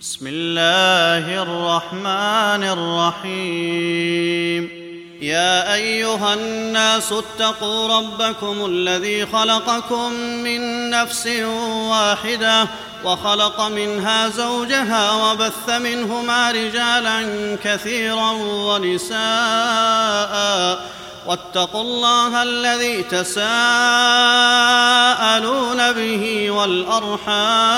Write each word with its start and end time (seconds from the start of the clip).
بسم 0.00 0.26
الله 0.26 1.42
الرحمن 1.42 2.64
الرحيم. 3.24 4.70
يا 5.20 5.74
أيها 5.74 6.34
الناس 6.34 7.12
اتقوا 7.12 7.98
ربكم 7.98 8.66
الذي 8.66 9.26
خلقكم 9.26 10.12
من 10.12 10.90
نفس 10.90 11.26
واحدة 11.90 12.68
وخلق 13.04 13.60
منها 13.60 14.28
زوجها 14.28 15.12
وبث 15.12 15.68
منهما 15.68 16.50
رجالا 16.50 17.56
كثيرا 17.64 18.30
ونساء. 18.40 19.16
واتقوا 21.26 21.82
الله 21.82 22.42
الذي 22.42 23.02
تساءلون 23.02 23.42
به 25.92 26.50
والأرحام. 26.50 27.76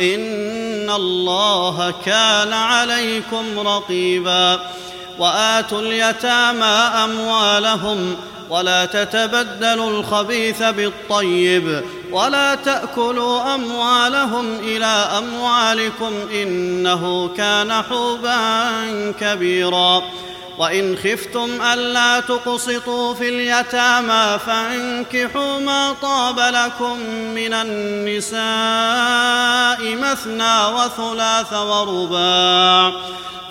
ان 0.00 0.90
الله 0.90 1.94
كان 2.06 2.52
عليكم 2.52 3.58
رقيبا 3.58 4.60
واتوا 5.18 5.80
اليتامى 5.80 6.64
اموالهم 7.04 8.16
ولا 8.50 8.84
تتبدلوا 8.84 9.90
الخبيث 9.90 10.62
بالطيب 10.62 11.82
ولا 12.12 12.54
تاكلوا 12.54 13.54
اموالهم 13.54 14.58
إلى 14.58 15.08
اموالكم 15.18 16.12
انه 16.34 17.30
كان 17.36 17.72
حوبا 17.72 18.70
كبيرا 19.20 20.02
وإن 20.58 20.96
خفتم 20.96 21.62
ألا 21.62 22.20
تقسطوا 22.20 23.14
في 23.14 23.28
اليتامى 23.28 24.38
فانكحوا 24.46 25.58
ما 25.58 25.94
طاب 26.02 26.38
لكم 26.38 27.00
من 27.34 27.54
النساء 27.54 28.40
مثنى 29.96 30.66
وثلاث 30.66 31.52
ورباع. 31.52 32.92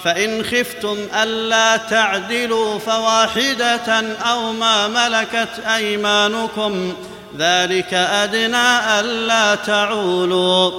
فإن 0.03 0.43
خفتم 0.43 0.97
ألا 1.23 1.78
تعدلوا 1.78 2.80
فواحدة 2.80 4.16
أو 4.17 4.53
ما 4.53 4.88
ملكت 4.88 5.59
أيمانكم 5.75 6.94
ذلك 7.38 7.94
أدنى 7.94 9.00
ألا 9.00 9.55
تعولوا. 9.55 10.72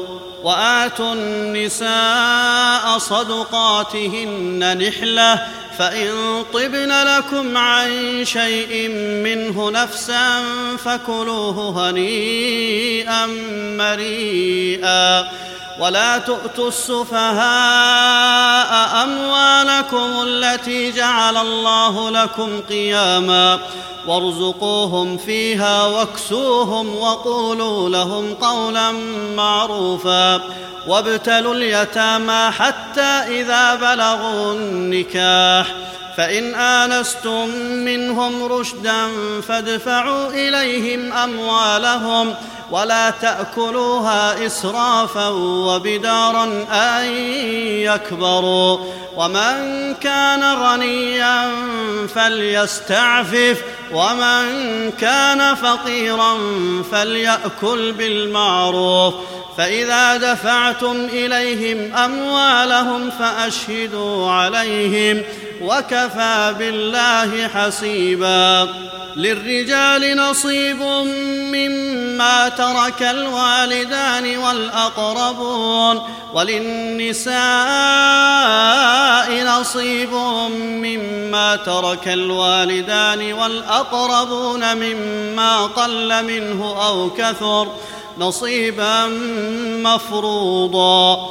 وآتوا 0.42 1.14
النساء 1.14 2.98
صدقاتهن 2.98 4.78
نحلة 4.88 5.46
فإن 5.78 6.44
طبن 6.52 6.92
لكم 6.92 7.56
عن 7.56 8.20
شيء 8.24 8.88
منه 9.24 9.70
نفسا 9.70 10.44
فكلوه 10.84 11.88
هنيئا 11.90 13.26
مريئا 13.78 15.28
ولا 15.80 16.18
تؤتوا 16.18 16.68
السفهاء 16.68 17.38
أموالكم 19.04 20.22
التي 20.26 20.90
جعل 20.92 21.36
الله 21.36 22.10
لكم 22.10 22.60
قياما 22.60 23.58
وارزقوهم 24.06 25.16
فيها 25.16 25.84
واكسوهم 25.84 26.96
وقولوا 26.96 27.88
لهم 27.88 28.34
قولا 28.34 28.92
معروفا 29.36 30.40
وابتلوا 30.88 31.54
اليتامى 31.54 32.50
حتى 32.50 33.00
إذا 33.40 33.74
بلغوا 33.74 34.52
النكاح 34.52 35.67
فإن 36.16 36.54
آنستم 36.54 37.48
منهم 37.84 38.44
رشدا 38.44 39.08
فادفعوا 39.48 40.28
إليهم 40.30 41.12
أموالهم 41.12 42.34
ولا 42.70 43.10
تأكلوها 43.10 44.46
إسرافا 44.46 45.28
وبدارا 45.38 46.44
أن 46.72 47.04
يكبروا 47.64 48.78
ومن 49.16 49.94
كان 50.00 50.54
غنيا 50.54 51.50
فليستعفف 52.14 53.62
ومن 53.92 54.42
كان 55.00 55.54
فقيرا 55.54 56.38
فليأكل 56.92 57.92
بالمعروف 57.92 59.14
فإذا 59.58 60.16
دفعتم 60.16 60.96
إليهم 61.12 61.94
أموالهم 61.94 63.10
فأشهدوا 63.10 64.30
عليهم 64.30 65.22
وكفى 65.62 66.54
بالله 66.58 67.48
حسيبا 67.48 68.68
للرجال 69.16 70.16
نصيب 70.16 70.82
مما 71.52 72.48
ترك 72.48 73.02
الوالدان 73.02 74.38
والأقربون 74.38 76.02
وللنساء 76.34 77.38
نصيب 79.60 80.12
مما 80.54 81.56
ترك 81.56 82.08
الوالدان 82.08 83.32
والأقربون 83.32 84.76
مما 84.76 85.62
قل 85.66 86.24
منه 86.24 86.86
أو 86.86 87.10
كثر 87.10 87.68
نصيبا 88.18 89.06
مفروضا 89.82 91.30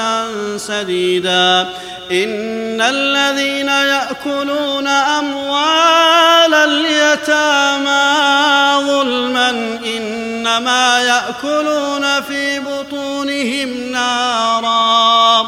سديدا. 0.57 1.69
إن 2.11 2.81
الذين 2.81 3.67
يأكلون 3.67 4.87
أموال 4.87 6.53
اليتامى 6.53 8.01
ظلما 8.87 9.49
إنما 9.97 11.01
يأكلون 11.01 12.21
في 12.21 12.59
بطونهم 12.59 13.91
نارا. 13.91 15.47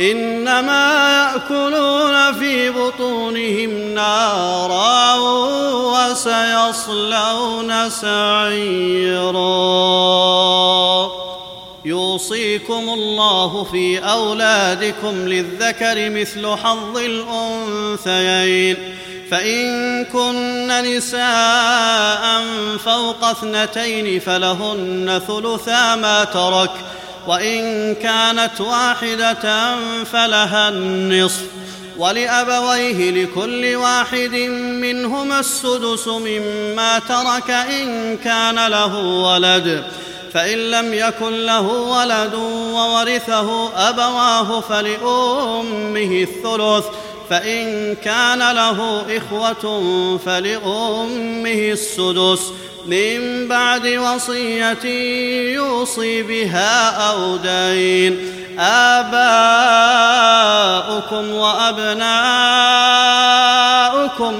إنما 0.00 1.10
يأكلون 1.10 2.32
في 2.38 2.70
بطونهم 2.70 3.94
نارا 3.94 5.14
وسيصلون 6.10 7.90
سعيرا. 7.90 9.40
يوصيكم 11.84 12.88
الله 12.88 13.64
في 13.64 13.98
أولادكم 13.98 15.28
للذكر 15.28 16.10
مثل 16.10 16.46
حظ 16.46 16.98
الأنثيين. 16.98 18.76
فإن 19.30 20.04
كن 20.04 20.82
نساء 20.82 22.44
فوق 22.84 23.24
اثنتين 23.24 24.20
فلهن 24.20 25.20
ثلثا 25.28 25.96
ما 25.96 26.24
ترك 26.24 26.70
وإن 27.26 27.94
كانت 27.94 28.60
واحدة 28.60 29.76
فلها 30.04 30.68
النصف. 30.68 31.44
ولأبويه 31.98 33.10
لكل 33.10 33.76
واحد 33.76 34.34
منهما 34.80 35.40
السدس 35.40 36.08
مما 36.08 36.98
ترك 36.98 37.50
إن 37.50 38.16
كان 38.16 38.66
له 38.66 38.96
ولد. 38.98 39.84
فإن 40.32 40.58
لم 40.70 40.94
يكن 40.94 41.46
له 41.46 41.66
ولد 41.68 42.34
وورثه 42.74 43.70
أبواه 43.88 44.60
فلأمه 44.60 46.26
الثلث 46.28 46.84
فإن 47.30 47.94
كان 47.94 48.38
له 48.38 49.06
إخوة 49.16 49.64
فلأمه 50.18 51.72
السدس. 51.72 52.52
من 52.90 53.48
بعد 53.48 53.86
وصية 53.86 54.84
يوصي 55.54 56.22
بها 56.22 56.90
أو 57.10 57.36
دين. 57.36 58.36
آباؤكم 58.58 59.10
وأبناؤكم 61.30 61.94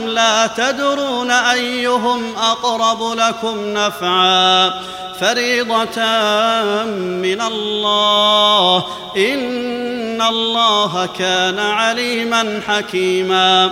لا 0.06 0.46
تدرون 0.46 1.30
أيهم 1.30 2.36
أقرب 2.36 3.18
لكم 3.18 3.56
نفعا. 3.60 4.70
فريضة 5.20 6.02
من 6.94 7.40
الله. 7.40 8.84
إن 9.16 10.22
الله 10.22 11.08
كان 11.18 11.58
عليما 11.58 12.60
حكيما. 12.68 13.70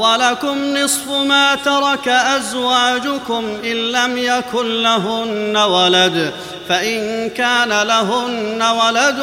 ولكم 0.00 0.76
نصف 0.76 1.10
ما 1.10 1.54
ترك 1.54 2.08
أزواجكم 2.08 3.44
إن 3.64 3.76
لم 3.76 4.18
يكن 4.18 4.82
لهن 4.82 5.56
ولد. 5.56 6.32
فإن 6.68 7.30
كان 7.30 7.82
لهن 7.82 8.62
ولد 8.62 9.22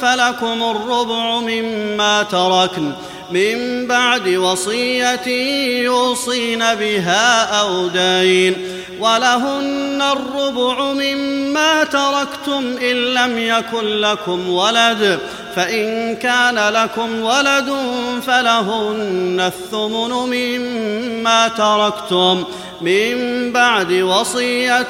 فلكم 0.00 0.62
الربع 0.62 1.40
مما 1.40 2.22
تركن. 2.22 2.92
من 3.30 3.86
بعد 3.86 4.28
وصية 4.28 5.26
يوصين 5.84 6.58
بها 6.58 7.60
أو 7.60 7.88
دين 7.88 8.54
ولهن 9.00 10.02
الربع 10.02 10.82
مما 10.82 11.84
تركتم 11.84 12.76
إن 12.82 12.96
لم 13.14 13.38
يكن 13.38 13.84
لكم 13.84 14.50
ولد 14.50 15.18
فإن 15.56 16.16
كان 16.16 16.58
لكم 16.58 17.22
ولد 17.22 17.72
فلهن 18.26 19.40
الثمن 19.40 20.10
مما 20.10 21.48
تركتم 21.48 22.44
من 22.80 23.52
بعد 23.52 23.92
وصية 23.92 24.88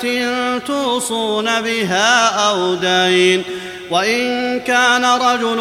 توصون 0.58 1.60
بها 1.60 2.28
أو 2.48 2.74
دين 2.74 3.42
وإن 3.90 4.60
كان 4.60 5.04
رجل 5.04 5.58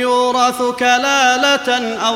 يورث 0.00 0.62
كلالة 0.78 1.96
أو 2.06 2.15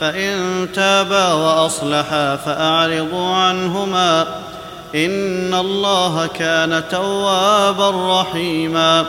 فإن 0.00 0.68
تابا 0.74 1.32
واصلحا 1.32 2.36
فأعرضوا 2.36 3.34
عنهما 3.34 4.22
إن 4.94 5.54
الله 5.54 6.26
كان 6.26 6.82
توابا 6.90 8.20
رحيما 8.20 9.06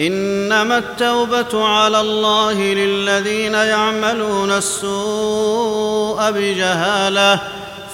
إنما 0.00 0.78
التوبة 0.78 1.64
على 1.64 2.00
الله 2.00 2.54
للذين 2.54 3.54
يعملون 3.54 4.50
السوء 4.50 6.30
بجهالة 6.30 7.40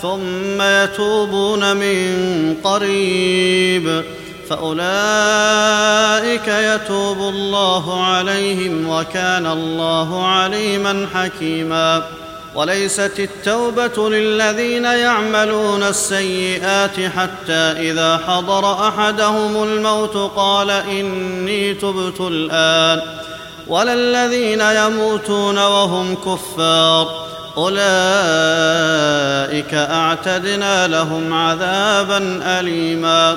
ثم 0.02 0.62
يتوبون 0.62 1.76
من 1.76 2.56
قريب 2.64 4.04
فأولئك 4.54 6.48
يتوب 6.48 7.18
الله 7.18 8.04
عليهم 8.04 8.88
وكان 8.88 9.46
الله 9.46 10.26
عليما 10.26 11.08
حكيما. 11.14 12.02
وليست 12.54 13.12
التوبة 13.18 14.10
للذين 14.10 14.84
يعملون 14.84 15.82
السيئات 15.82 17.00
حتى 17.16 17.52
إذا 17.90 18.20
حضر 18.26 18.88
أحدهم 18.88 19.62
الموت 19.62 20.16
قال 20.36 20.70
إني 20.70 21.74
تبت 21.74 22.20
الآن. 22.20 23.00
ولا 23.68 23.92
الذين 23.92 24.60
يموتون 24.60 25.58
وهم 25.58 26.14
كفار 26.14 27.24
أولئك 27.56 27.84
أعتدنا 29.74 30.88
لهم 30.88 31.34
عذابا 31.34 32.40
أليما. 32.44 33.36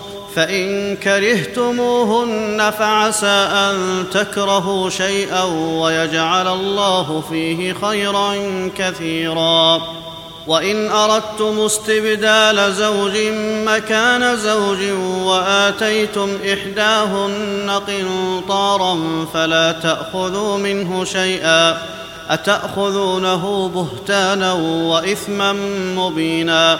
فإن 0.35 0.95
كرهتموهن 0.95 2.71
فعسى 2.79 3.47
أن 3.51 4.05
تكرهوا 4.11 4.89
شيئا 4.89 5.43
ويجعل 5.53 6.47
الله 6.47 7.23
فيه 7.29 7.73
خيرا 7.73 8.35
كثيرا. 8.77 9.81
وإن 10.47 10.91
أردتم 10.91 11.59
استبدال 11.59 12.73
زوج 12.73 13.17
مكان 13.65 14.37
زوج 14.37 14.91
وآتيتم 15.25 16.29
إحداهن 16.53 17.81
قنطارا 17.87 18.99
فلا 19.33 19.71
تأخذوا 19.71 20.57
منه 20.57 21.05
شيئا. 21.05 21.77
أتأخذونه 22.29 23.71
بهتانا 23.75 24.53
وإثما 24.53 25.53
مبينا. 25.95 26.79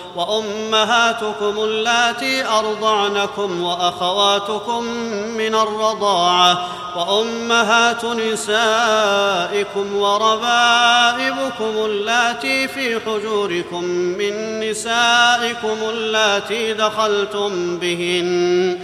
وأمهاتكم 0.15 1.63
اللاتي 1.63 2.47
أرضعنكم 2.47 3.61
وأخواتكم 3.63 4.83
من 5.37 5.55
الرضاعة 5.55 6.67
وأمهات 6.97 8.05
نسائكم 8.05 9.95
وربائبكم 9.95 11.85
اللاتي 11.85 12.67
في 12.67 12.99
حجوركم 12.99 13.83
من 13.83 14.59
نسائكم 14.59 15.77
اللاتي 15.89 16.73
دخلتم 16.73 17.77
بهن 17.77 18.79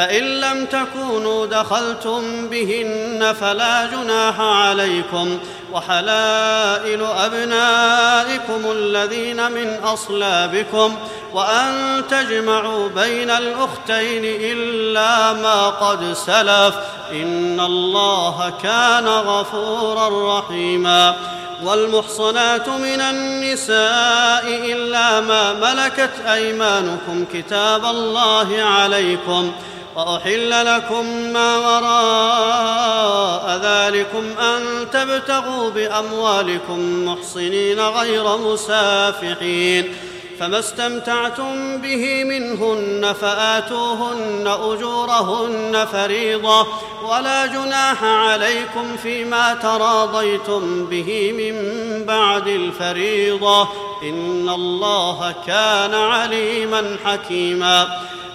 فإن 0.00 0.22
لم 0.22 0.66
تكونوا 0.66 1.46
دخلتم 1.46 2.48
بهن 2.48 3.34
فلا 3.40 3.86
جناح 3.86 4.40
عليكم 4.40 5.38
وحلائل 5.72 7.02
أبنائكم 7.02 8.70
الذين 8.72 9.52
من 9.52 9.76
أصلابكم 9.84 10.96
وأن 11.34 12.02
تجمعوا 12.10 12.88
بين 12.88 13.30
الأختين 13.30 14.22
إلا 14.24 15.32
ما 15.32 15.68
قد 15.68 16.12
سلف 16.12 16.74
إن 17.12 17.60
الله 17.60 18.52
كان 18.62 19.06
غفورا 19.06 20.38
رحيما 20.38 21.16
والمحصنات 21.64 22.68
من 22.68 23.00
النساء 23.00 24.44
إلا 24.46 25.20
ما 25.20 25.52
ملكت 25.52 26.26
أيمانكم 26.26 27.24
كتاب 27.32 27.84
الله 27.84 28.62
عليكم 28.62 29.52
واحل 29.96 30.76
لكم 30.76 31.32
ما 31.32 31.56
وراء 31.56 33.60
ذلكم 33.62 34.24
أن 34.40 34.86
تبتغوا 34.92 35.70
بأموالكم 35.70 37.08
محصنين 37.08 37.80
غير 37.80 38.36
مسافحين 38.36 39.94
فما 40.40 40.58
استمتعتم 40.58 41.76
به 41.76 42.24
منهن 42.24 43.14
فآتوهن 43.20 44.46
أجورهن 44.46 45.86
فريضة 45.92 46.66
ولا 47.02 47.46
جناح 47.46 48.04
عليكم 48.04 48.96
فيما 49.02 49.54
تراضيتم 49.54 50.86
به 50.86 51.32
من 51.32 51.54
بعد 52.04 52.46
الفريضة 52.46 53.68
إن 54.02 54.48
الله 54.48 55.34
كان 55.46 55.94
عليما 55.94 56.96
حكيما 57.04 57.88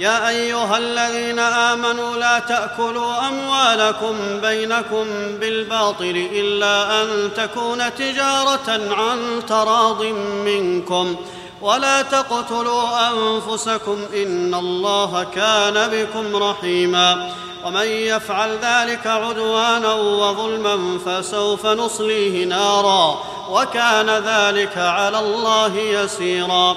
يا 0.00 0.28
أيها 0.28 0.78
الذين 0.78 1.38
آمنوا 1.38 2.16
لا 2.16 2.38
تأكلوا 2.38 3.28
أموالكم 3.28 4.40
بينكم 4.40 5.04
بالباطل 5.40 6.28
إلا 6.32 7.02
أن 7.02 7.30
تكون 7.36 7.94
تجارة 7.94 8.80
عن 8.90 9.42
تراض 9.48 10.02
منكم. 10.44 11.16
ولا 11.62 12.02
تقتلوا 12.02 13.10
أنفسكم 13.10 13.98
إن 14.14 14.54
الله 14.54 15.26
كان 15.34 15.88
بكم 15.88 16.36
رحيما. 16.36 17.30
ومن 17.66 17.86
يفعل 17.86 18.58
ذلك 18.62 19.06
عدوانا 19.06 19.94
وظلما 19.94 20.98
فسوف 21.06 21.66
نصليه 21.66 22.44
نارا. 22.44 23.18
وكان 23.50 24.10
ذلك 24.10 24.78
على 24.78 25.18
الله 25.18 25.76
يسيرا. 25.76 26.76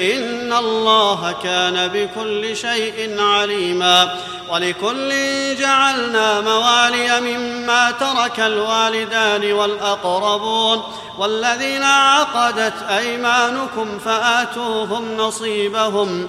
إن 0.00 0.52
الله 0.52 1.34
كان 1.42 1.88
بكل 1.88 2.56
شيء 2.56 3.20
عليما 3.20 4.16
ولكل 4.50 5.10
جعلنا 5.60 6.40
موالي 6.40 7.20
مما 7.20 7.90
ترك 7.90 8.40
الوالدان 8.40 9.52
والأقربون 9.52 10.82
والذين 11.18 11.82
عقدت 11.82 12.82
أيمانكم 12.82 13.98
فآتوهم 13.98 15.16
نصيبهم 15.16 16.28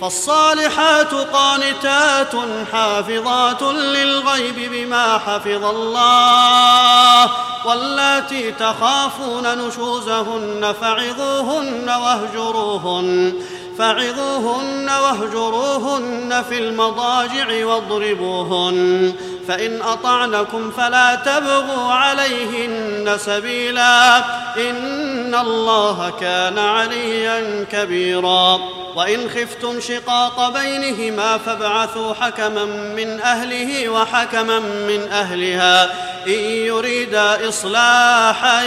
فالصالحات 0.00 1.14
قانتات 1.14 2.34
حافظات 2.72 3.62
للغيب 3.62 4.72
بما 4.72 5.18
حفظ 5.18 5.64
الله 5.64 7.30
واللاتي 7.66 8.52
تخافون 8.52 9.66
نشوزهن 9.66 10.74
فعظوهن 10.80 11.88
واهجروهن 11.88 13.34
فعظوهن 13.78 14.90
واهجروهن 14.90 16.44
في 16.48 16.58
المضاجع 16.58 17.66
واضربوهن. 17.66 19.12
فإن 19.48 19.82
أطعنكم 19.82 20.70
فلا 20.70 21.14
تبغوا 21.14 21.92
عليهن 21.92 23.18
سبيلا. 23.18 24.18
إن 24.56 25.34
الله 25.34 26.12
كان 26.20 26.58
عليا 26.58 27.66
كبيرا. 27.72 28.60
وإن 28.96 29.30
خفتم 29.30 29.80
شقاق 29.80 30.48
بينهما 30.48 31.38
فابعثوا 31.38 32.14
حكما 32.14 32.64
من 32.64 33.20
أهله 33.20 33.88
وحكما 33.88 34.58
من 34.58 35.08
أهلها. 35.12 35.84
إن 36.26 36.40
يريدا 36.40 37.48
إصلاحا 37.48 38.62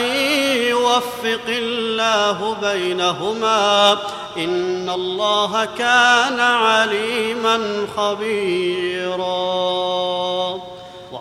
يوفق 0.69 1.47
الله 1.47 2.55
بينهما. 2.61 3.97
إن 4.37 4.89
الله 4.97 5.65
كان 5.65 6.39
عليما 6.39 7.87
خبيرا. 7.97 9.27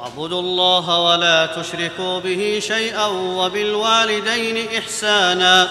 واعبدوا 0.07 0.41
الله 0.41 1.01
ولا 1.01 1.47
تشركوا 1.47 2.19
به 2.21 2.59
شيئا 2.63 3.07
وبالوالدين 3.07 4.69
إحسانا 4.79 5.69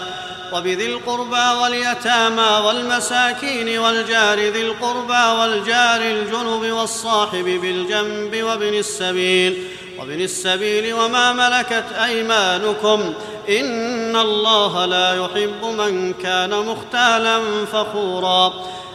وبذي 0.54 0.86
القربى 0.86 1.62
واليتامى 1.62 2.66
والمساكين 2.66 3.80
والجار 3.80 4.40
ذي 4.40 4.62
القربى 4.62 5.40
والجار 5.40 6.02
الجنب 6.02 6.72
والصاحب 6.72 7.46
بالجنب 7.46 8.44
وابن 8.44 8.74
السبيل 8.74 9.68
وابن 10.00 10.22
السبيل 10.22 10.94
وما 10.94 11.34
ملكت 11.34 11.86
أيمانكم 12.06 13.14
إن 13.50 14.16
الله 14.16 14.86
لا 14.86 15.16
يحب 15.16 15.66
من 15.66 16.14
كان 16.14 16.50
مختالا 16.50 17.66
فخورا 17.66 18.54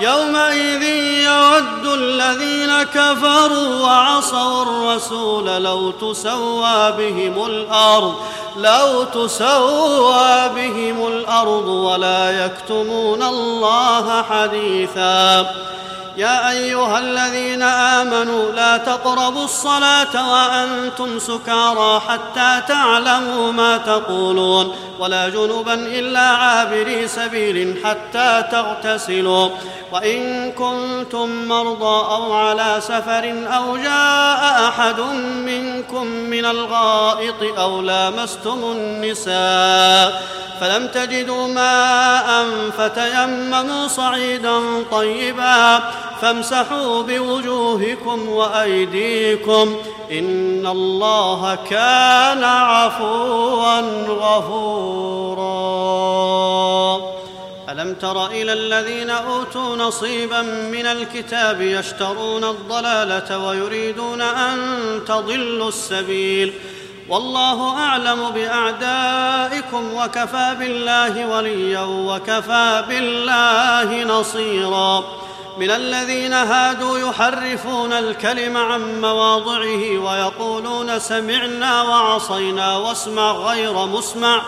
يومئذ 0.00 0.82
يود 1.24 1.86
الذين 1.86 2.82
كفروا 2.82 3.68
وعصوا 3.80 4.62
الرسول 4.62 5.46
لو 5.46 5.90
تسوى 5.90 6.92
بهم 6.92 7.46
الأرض 7.46 8.14
لو 8.56 9.04
تسوى 9.04 10.48
بهم 10.54 11.06
الأرض 11.06 11.68
ولا 11.68 12.44
يكتمون 12.44 13.22
الله 13.22 14.22
حديثا. 14.22 15.46
يا 16.18 16.50
أيها 16.50 16.98
الذين 16.98 17.62
آمنوا 17.62 18.52
لا 18.52 18.76
تقربوا 18.76 19.44
الصلاة 19.44 20.30
وأنتم 20.32 21.18
سكارى 21.18 22.00
حتى 22.08 22.62
تعلموا 22.68 23.52
ما 23.52 23.78
تقولون 23.78 24.76
ولا 24.98 25.28
جنبا 25.28 25.74
إلا 25.74 26.20
عابري 26.20 27.08
سبيل 27.08 27.78
حتى 27.84 28.44
تغتسلوا 28.52 29.48
وإن 29.92 30.52
كنتم 30.52 31.48
مرضى 31.48 32.06
أو 32.14 32.32
على 32.32 32.76
سفر 32.80 33.46
أو 33.56 33.76
جاء 33.76 34.68
أحد 34.68 35.00
منكم 35.46 36.06
من 36.06 36.44
الغائط 36.44 37.58
أو 37.58 37.80
لامستم 37.80 38.58
النساء 38.64 40.22
فلم 40.60 40.86
تجدوا 40.86 41.48
ماء 41.48 42.44
فتيمموا 42.78 43.88
صعيدا 43.88 44.60
طيبا 44.90 45.82
فامسحوا 46.22 47.02
بوجوهكم 47.02 48.28
وأيديكم 48.28 49.76
إن 50.12 50.66
الله 50.66 51.58
كان 51.70 52.44
عفوا 52.44 53.80
غفورا. 54.08 55.58
ألم 57.68 57.94
تر 57.94 58.26
إلى 58.26 58.52
الذين 58.52 59.10
أوتوا 59.10 59.76
نصيبا 59.76 60.42
من 60.42 60.86
الكتاب 60.86 61.60
يشترون 61.60 62.44
الضلالة 62.44 63.46
ويريدون 63.46 64.20
أن 64.20 64.58
تضلوا 65.06 65.68
السبيل؟ 65.68 66.52
والله 67.08 67.78
أعلم 67.78 68.30
بأعدائكم 68.30 69.94
وكفى 69.94 70.56
بالله 70.58 71.26
وليا 71.26 71.80
وكفى 71.80 72.84
بالله 72.88 74.04
نصيرا. 74.04 75.04
من 75.58 75.70
الذين 75.70 76.32
هادوا 76.32 76.98
يحرفون 76.98 77.92
الكلم 77.92 78.56
عن 78.56 79.00
مواضعه 79.00 79.98
ويقولون 79.98 80.98
سمعنا 80.98 81.82
وعصينا 81.82 82.76
واسمع 82.76 83.32
غير 83.32 83.86
مسمع 83.86 84.42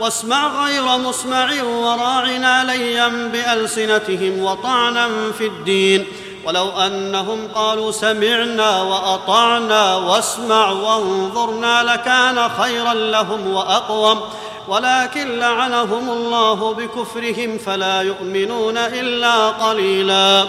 واسمع 0.00 0.64
غير 0.64 0.98
مسمع 0.98 1.62
وراعنا 1.62 2.64
ليا 2.64 3.08
بألسنتهم 3.08 4.42
وطعنا 4.42 5.08
في 5.38 5.46
الدين. 5.46 6.06
ولو 6.44 6.70
أنهم 6.70 7.48
قالوا 7.54 7.92
سمعنا 7.92 8.82
وأطعنا 8.82 9.96
واسمع 9.96 10.70
وانظرنا 10.70 11.82
لكان 11.82 12.48
خيرا 12.48 12.94
لهم 12.94 13.46
وأقوم. 13.54 14.20
ولكن 14.68 15.38
لعنهم 15.38 16.10
الله 16.10 16.74
بكفرهم 16.74 17.58
فلا 17.58 18.02
يؤمنون 18.02 18.78
إلا 18.78 19.48
قليلا. 19.48 20.44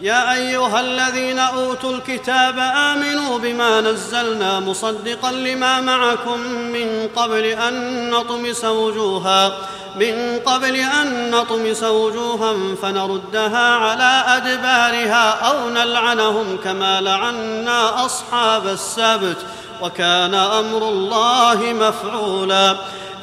يا 0.00 0.34
أيها 0.34 0.80
الذين 0.80 1.38
أوتوا 1.38 1.92
الكتاب 1.92 2.58
آمنوا 2.58 3.38
بما 3.38 3.80
نزلنا 3.80 4.60
مصدقا 4.60 5.32
لما 5.32 5.80
معكم 5.80 6.40
من 6.50 7.08
قبل 7.16 7.44
أن 7.44 8.10
نطمس 8.10 8.64
وجوها 8.64 9.52
من 9.96 10.40
قبل 10.46 10.76
أن 10.76 11.30
نطمس 11.30 11.82
وجوها 11.82 12.54
فنردها 12.82 13.74
على 13.74 14.24
أدبارها 14.26 15.30
أو 15.30 15.68
نلعنهم 15.68 16.58
كما 16.64 17.00
لعنا 17.00 18.04
أصحاب 18.04 18.66
السبت. 18.66 19.36
وكان 19.82 20.34
أمر 20.34 20.88
الله 20.88 21.72
مفعولا. 21.72 22.76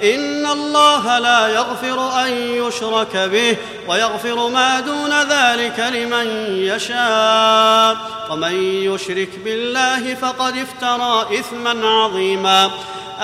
إن 0.03 0.45
الله 0.45 1.19
لا 1.19 1.47
يغفر 1.47 2.25
أن 2.25 2.31
يشرك 2.31 3.15
به 3.15 3.57
ويغفر 3.87 4.47
ما 4.47 4.79
دون 4.79 5.21
ذلك 5.21 5.79
لمن 5.79 6.27
يشاء. 6.57 7.97
ومن 8.31 8.53
يشرك 8.61 9.29
بالله 9.43 10.15
فقد 10.15 10.57
افترى 10.57 11.39
إثما 11.39 11.87
عظيما. 11.87 12.71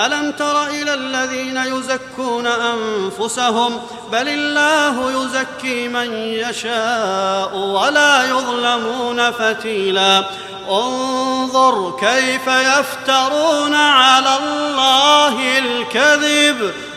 ألم 0.06 0.32
تر 0.32 0.66
إلى 0.66 0.94
الذين 0.94 1.56
يزكون 1.56 2.46
أنفسهم؟ 2.46 3.80
بل 4.12 4.28
الله 4.28 5.24
يزكي 5.24 5.88
من 5.88 6.12
يشاء 6.14 7.56
ولا 7.56 8.24
يظلمون 8.28 9.30
فتيلا. 9.30 10.24
انظر 10.70 11.96
كيف 12.00 12.46
يفترون 12.46 13.74
على 13.74 14.36
الله 14.36 15.58
الكذب. 15.58 16.71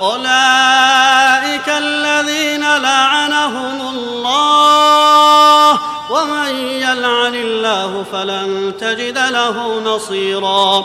أولئك 0.00 1.68
الذين 1.68 2.76
لعنهم 2.76 3.80
الله 3.94 5.78
ومن 6.10 6.48
يلعن 6.56 7.34
الله 7.34 8.04
فلن 8.12 8.72
تجد 8.80 9.18
له 9.18 9.80
نصيرا. 9.80 10.84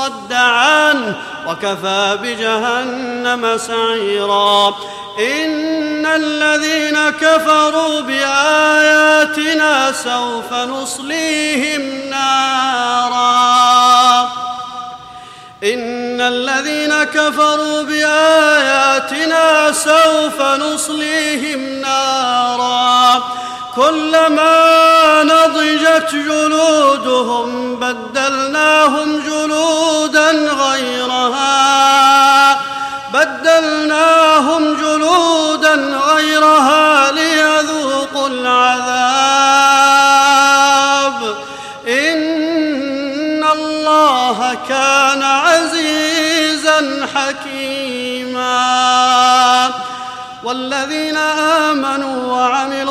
صد 0.01 0.33
عنه 0.33 1.15
وكفى 1.47 2.17
بجهنم 2.21 3.57
سعيرا. 3.57 4.75
إن 5.19 6.05
الذين 6.05 7.09
كفروا 7.09 8.01
بآياتنا 8.01 9.91
سوف 9.91 10.53
نصليهم 10.53 12.09
نارا. 12.09 13.21
إن 15.63 16.21
الذين 16.21 17.03
كفروا 17.03 17.83
بآياتنا 17.83 19.71
سوف 19.71 20.41
نصليهم 20.41 21.81
نارا. 21.81 23.23
كلما 23.75 25.23
نضجت 25.23 26.11
جلودهم 26.11 27.75
بدلناهم 27.75 29.19
جلودا 29.19 30.31
غيرها. 30.31 31.51
بدلناهم 33.13 34.73
جلودا 34.75 35.75
غيرها 36.13 37.11
ليذوقوا 37.11 38.27
العذاب. 38.27 38.81
إن 41.87 43.43
الله 43.43 44.57
كان 44.69 45.23
عزيزا 45.23 47.07
حكيما. 47.15 48.61
والذين 50.43 51.17
آمنوا 51.17 52.33
وعملوا 52.33 52.90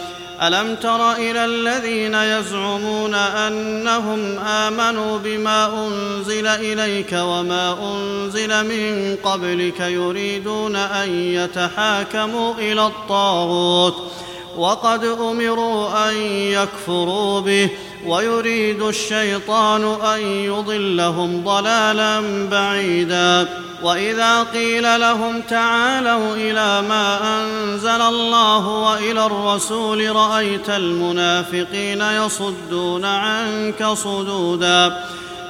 ألم 0.41 0.75
تر 0.75 1.11
إلى 1.11 1.45
الذين 1.45 2.13
يزعمون 2.13 3.15
أنهم 3.15 4.39
آمنوا 4.39 5.17
بما 5.17 5.87
أنزل 5.87 6.47
إليك 6.47 7.13
وما 7.13 7.77
أنزل 7.93 8.65
من 8.65 9.15
قبلك 9.23 9.79
يريدون 9.79 10.75
أن 10.75 11.09
يتحاكموا 11.09 12.53
إلى 12.53 12.85
الطاغوت 12.85 14.11
وقد 14.57 15.03
أمروا 15.03 16.09
أن 16.09 16.15
يكفروا 16.31 17.39
به 17.39 17.69
ويريد 18.05 18.81
الشيطان 18.81 19.83
أن 20.01 20.19
يضلهم 20.21 21.43
ضلالا 21.43 22.21
بعيدا. 22.51 23.47
وإذا 23.83 24.43
قيل 24.43 24.99
لهم 24.99 25.41
تعالوا 25.41 26.35
إلى 26.35 26.87
ما 26.87 27.19
أنزل 27.41 28.01
الله 28.01 28.67
وإلى 28.67 29.25
الرسول 29.25 30.15
رأيت 30.15 30.69
المنافقين 30.69 32.01
يصدون 32.01 33.05
عنك 33.05 33.85
صدودا. 33.85 35.03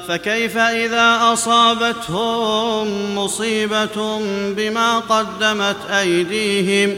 فكيف 0.08 0.58
إذا 0.58 1.34
أصابتهم 1.34 3.16
مصيبة 3.18 4.20
بما 4.56 5.00
قدمت 5.00 5.78
أيديهم؟ 5.90 6.98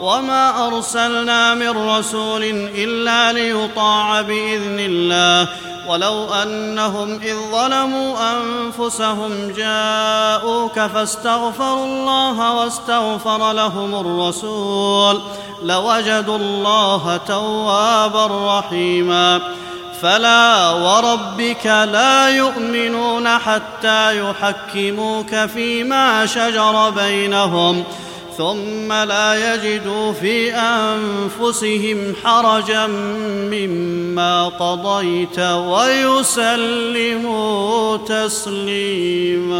وما 0.00 0.66
ارسلنا 0.66 1.54
من 1.54 1.88
رسول 1.88 2.42
الا 2.74 3.32
ليطاع 3.32 4.20
باذن 4.20 4.76
الله 4.78 5.48
ولو 5.88 6.34
انهم 6.34 7.20
اذ 7.22 7.36
ظلموا 7.52 8.16
انفسهم 8.32 9.52
جاءوك 9.56 10.80
فاستغفروا 10.80 11.84
الله 11.84 12.54
واستغفر 12.54 13.52
لهم 13.52 13.94
الرسول 13.94 15.20
لوجدوا 15.62 16.36
الله 16.36 17.20
توابا 17.26 18.58
رحيما 18.58 19.40
فلا 20.02 20.70
وربك 20.70 21.66
لا 21.66 22.28
يؤمنون 22.28 23.28
حتى 23.28 24.18
يحكموك 24.18 25.34
فيما 25.34 26.26
شجر 26.26 26.90
بينهم 26.90 27.84
ثم 28.38 28.92
لا 28.92 29.54
يجدوا 29.54 30.12
في 30.12 30.54
أنفسهم 30.54 32.14
حرجا 32.24 32.86
مما 33.26 34.48
قضيت 34.48 35.38
ويسلموا 36.18 37.26
تسليما. 37.96 39.58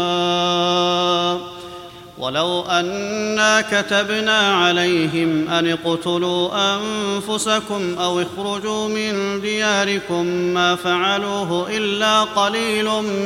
ولو 2.17 2.61
أنا 2.61 3.61
كتبنا 3.61 4.39
عليهم 4.39 5.47
أن 5.47 5.67
اقتلوا 5.71 6.49
أنفسكم 6.75 7.95
أو 7.99 8.21
اخرجوا 8.21 8.87
من 8.87 9.41
دياركم 9.41 10.25
ما 10.25 10.75
فعلوه 10.75 11.67
إلا 11.69 12.23
قليل 12.23 12.85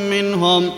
منهم 0.10 0.72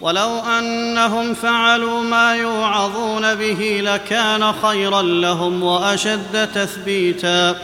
ولو 0.00 0.38
أنهم 0.58 1.34
فعلوا 1.34 2.02
ما 2.02 2.36
يوعظون 2.36 3.34
به 3.34 3.80
لكان 3.84 4.52
خيرا 4.52 5.02
لهم 5.02 5.62
وأشد 5.62 6.48
تثبيتا. 6.54 7.56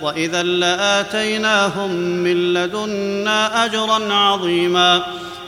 وإذا 0.00 0.42
لآتيناهم 0.42 1.90
من 1.90 2.54
لدنا 2.54 3.64
أجرا 3.64 4.14
عظيما 4.14 5.02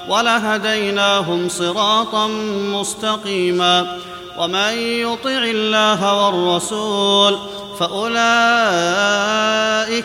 ولهديناهم 0.08 1.48
صراطا 1.48 2.26
مستقيما. 2.72 3.98
ومن 4.38 4.78
يطع 4.78 5.30
الله 5.30 6.24
والرسول 6.24 7.38
فأولئك 7.80 8.14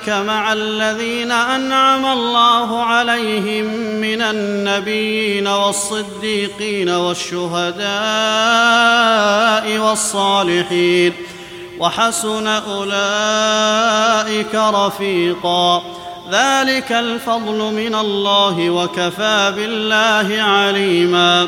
مع 0.09 0.53
الذين 0.53 1.31
أنعم 1.31 2.05
الله 2.05 2.83
عليهم 2.83 3.65
من 4.01 4.21
النبيين 4.21 5.47
والصديقين 5.47 6.89
والشهداء 6.89 7.79
والصالحين 9.77 11.13
وحسن 11.79 12.47
أولئك 12.47 14.55
رفيقا 14.55 15.83
ذلك 16.31 16.91
الفضل 16.91 17.73
من 17.73 17.95
الله 17.95 18.69
وكفى 18.69 19.53
بالله 19.55 20.41
عليما 20.41 21.47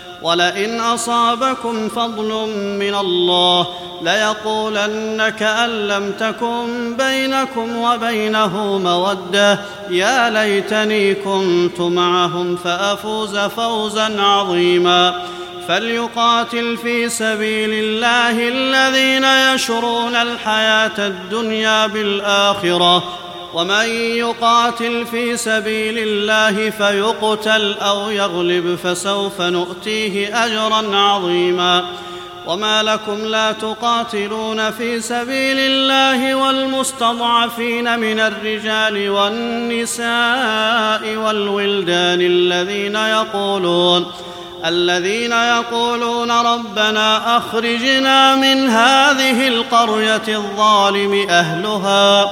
ولئن 0.21 0.79
أصابكم 0.79 1.89
فضل 1.89 2.49
من 2.79 2.95
الله 2.95 3.67
ليقولن 4.01 5.29
كان 5.39 5.87
لم 5.87 6.11
تكن 6.11 6.95
بينكم 6.97 7.77
وبينه 7.77 8.77
مودة. 8.77 9.59
يا 9.89 10.29
ليتني 10.29 11.13
كنت 11.13 11.79
معهم 11.79 12.55
فأفوز 12.55 13.37
فوزا 13.37 14.21
عظيما. 14.21 15.25
فليقاتل 15.67 16.77
في 16.77 17.09
سبيل 17.09 17.69
الله 17.73 18.47
الذين 18.47 19.55
يشرون 19.55 20.15
الحياة 20.15 21.07
الدنيا 21.07 21.87
بالآخرة. 21.87 23.03
ومن 23.53 23.85
يقاتل 24.15 25.05
في 25.11 25.37
سبيل 25.37 25.97
الله 25.97 26.69
فيقتل 26.69 27.75
أو 27.79 28.09
يغلب 28.09 28.75
فسوف 28.83 29.41
نؤتيه 29.41 30.45
أجرا 30.45 30.97
عظيما. 30.97 31.85
وما 32.47 32.83
لكم 32.83 33.25
لا 33.25 33.51
تقاتلون 33.51 34.71
في 34.71 35.01
سبيل 35.01 35.59
الله 35.59 36.35
والمستضعفين 36.35 37.99
من 37.99 38.19
الرجال 38.19 39.09
والنساء 39.09 40.05
والولدان 41.15 42.21
الذين 42.21 42.95
يقولون 42.95 44.11
الذين 44.65 45.31
يقولون 45.31 46.31
ربنا 46.31 47.37
أخرجنا 47.37 48.35
من 48.35 48.69
هذه 48.69 49.47
القرية 49.47 50.27
الظالم 50.27 51.29
أهلها 51.29 52.31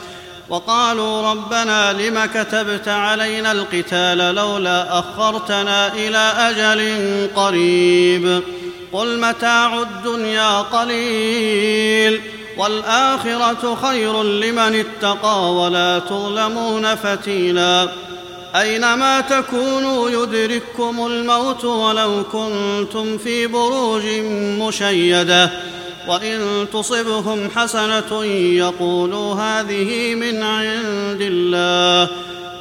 وقالوا 0.51 1.31
ربنا 1.31 1.93
لم 1.93 2.25
كتبت 2.25 2.87
علينا 2.87 3.51
القتال 3.51 4.35
لولا 4.35 4.99
أخرتنا 4.99 5.93
إلى 5.93 6.33
أجل 6.37 6.91
قريب 7.35 8.41
قل 8.93 9.19
متاع 9.19 9.81
الدنيا 9.81 10.61
قليل 10.61 12.21
والآخرة 12.57 13.77
خير 13.81 14.23
لمن 14.23 14.85
اتقى 14.85 15.53
ولا 15.53 15.99
تظلمون 15.99 16.95
فتيلا 16.95 17.89
أينما 18.55 19.21
تكونوا 19.21 20.09
يدرككم 20.09 21.07
الموت 21.07 21.65
ولو 21.65 22.23
كنتم 22.31 23.17
في 23.17 23.47
بروج 23.47 24.03
مشيدة 24.59 25.49
وان 26.07 26.65
تصبهم 26.73 27.49
حسنه 27.55 28.25
يقولوا 28.55 29.35
هذه 29.35 30.15
من 30.15 30.43
عند 30.43 31.21
الله 31.21 32.09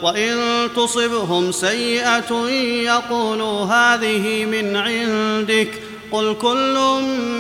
وان 0.03 0.69
تصبهم 0.77 1.53
سيئه 1.53 2.49
يقولوا 2.85 3.65
هذه 3.65 4.45
من 4.45 4.77
عندك 4.77 5.83
قل 6.13 6.35
كل 6.35 6.79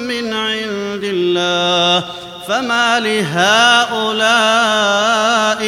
من 0.08 0.32
عند 0.32 1.04
الله 1.04 2.04
فما 2.48 3.00
لهؤلاء 3.00 4.10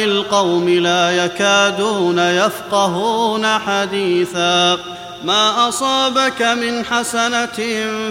القوم 0.03 0.69
لا 0.69 1.25
يكادون 1.25 2.19
يفقهون 2.19 3.47
حديثا 3.47 4.77
ما 5.23 5.69
أصابك 5.69 6.41
من 6.41 6.85
حسنة 6.85 7.59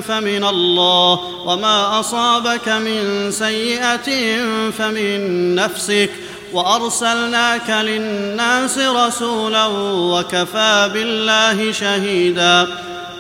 فمن 0.00 0.44
الله 0.44 1.20
وما 1.44 2.00
أصابك 2.00 2.68
من 2.68 3.30
سيئة 3.30 4.38
فمن 4.70 5.54
نفسك. 5.54 6.10
وأرسلناك 6.52 7.70
للناس 7.70 8.78
رسولا 8.78 9.66
وكفى 9.82 10.90
بالله 10.92 11.72
شهيدا. 11.72 12.66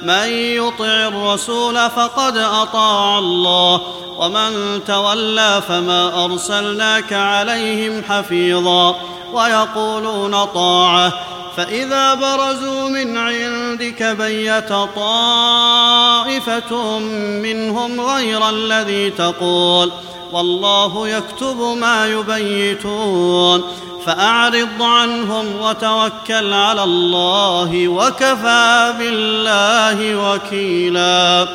من 0.02 0.28
يطع 0.28 0.84
الرسول 0.84 1.90
فقد 1.90 2.36
أطاع 2.36 3.18
الله 3.18 3.80
ومن 4.18 4.80
تولى 4.86 5.62
فما 5.68 6.24
أرسلناك 6.24 7.12
عليهم 7.12 8.02
حفيظا. 8.08 8.96
ويقولون 9.32 10.44
طاعة 10.44 11.12
فإذا 11.56 12.14
برزوا 12.14 12.88
من 12.88 13.16
عندك 13.16 14.02
بيت 14.02 14.72
طائفة 14.96 16.98
منهم 17.18 18.00
غير 18.00 18.48
الذي 18.48 19.10
تقول 19.10 19.92
والله 20.32 21.08
يكتب 21.08 21.76
ما 21.80 22.06
يبيتون 22.06 23.62
فأعرض 24.06 24.82
عنهم 24.82 25.60
وتوكل 25.60 26.52
على 26.52 26.84
الله 26.84 27.88
وكفى 27.88 28.94
بالله 28.98 30.16
وكيلا 30.16 31.48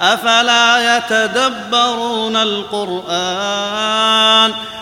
أفلا 0.00 0.96
يتدبرون 0.96 2.36
القرآن 2.36 4.10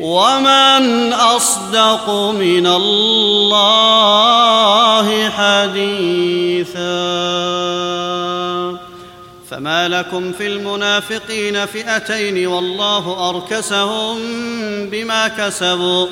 ومن 0.00 1.12
اصدق 1.12 2.10
من 2.38 2.66
الله 2.66 3.88
حديثا 5.30 6.86
فما 9.50 9.88
لكم 9.88 10.32
في 10.32 10.46
المنافقين 10.46 11.66
فئتين 11.66 12.46
والله 12.46 13.28
اركسهم 13.30 14.18
بما 14.90 15.28
كسبوا 15.28 16.06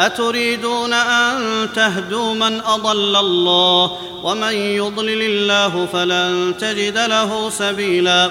اتريدون 0.00 0.92
ان 0.92 1.68
تهدوا 1.74 2.34
من 2.34 2.60
اضل 2.60 3.16
الله 3.16 3.98
ومن 4.22 4.52
يضلل 4.52 5.22
الله 5.22 5.86
فلن 5.92 6.54
تجد 6.60 6.98
له 6.98 7.50
سبيلا 7.50 8.30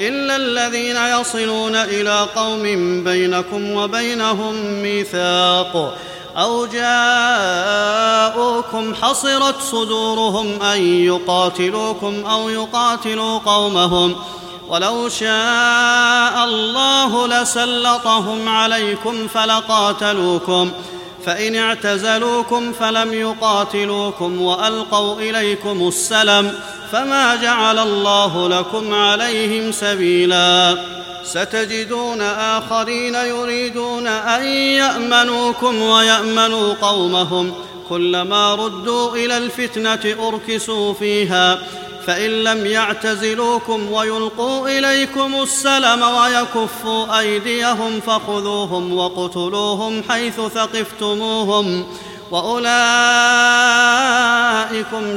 الا 0.00 0.36
الذين 0.36 0.96
يصلون 0.96 1.76
إلى 1.76 2.26
قوم 2.36 2.62
بينكم 3.04 3.70
وبينهم 3.72 4.54
ميثاق 4.82 5.98
أو 6.36 6.66
جاءوكم 6.66 8.14
حصرت 8.94 9.60
صدورهم 9.60 10.62
أن 10.62 10.80
يقاتلوكم 10.80 12.26
أو 12.26 12.48
يقاتلوا 12.48 13.38
قومهم 13.38 14.16
ولو 14.68 15.08
شاء 15.08 16.44
الله 16.44 17.26
لسلطهم 17.26 18.48
عليكم 18.48 19.28
فلقاتلوكم 19.28 20.70
فإن 21.26 21.56
اعتزلوكم 21.56 22.72
فلم 22.72 23.14
يقاتلوكم 23.14 24.42
وألقوا 24.42 25.20
إليكم 25.20 25.88
السلم 25.88 26.54
فما 26.92 27.36
جعل 27.36 27.78
الله 27.78 28.48
لكم 28.48 28.94
عليهم 28.94 29.72
سبيلا. 29.72 30.76
ستجدون 31.24 32.20
آخرين 32.20 33.14
يريدون 33.14 34.06
أن 34.06 34.44
يأمنوكم 34.44 35.82
ويأمنوا 35.82 36.74
قومهم. 36.74 37.54
كلما 37.88 38.54
ردوا 38.54 39.16
إلى 39.16 39.36
الفتنة 39.36 40.28
أركسوا 40.28 40.94
فيها. 40.94 41.58
فإن 42.06 42.30
لم 42.30 42.66
يعتزلوكم 42.66 43.92
ويلقوا 43.92 44.68
إليكم 44.68 45.42
السلم 45.42 46.02
ويكفوا 46.02 47.18
أيديهم 47.18 48.00
فخذوهم 48.00 48.96
وقتلوهم 48.96 50.02
حيث 50.08 50.40
ثقفتموهم. 50.54 51.86
واولئكم 52.32 52.68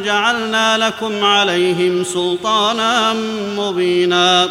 جعلنا 0.04 0.78
لكم 0.78 1.23
عليهم 1.23 2.04
سلطانا 2.04 3.13
مبينا. 3.58 4.49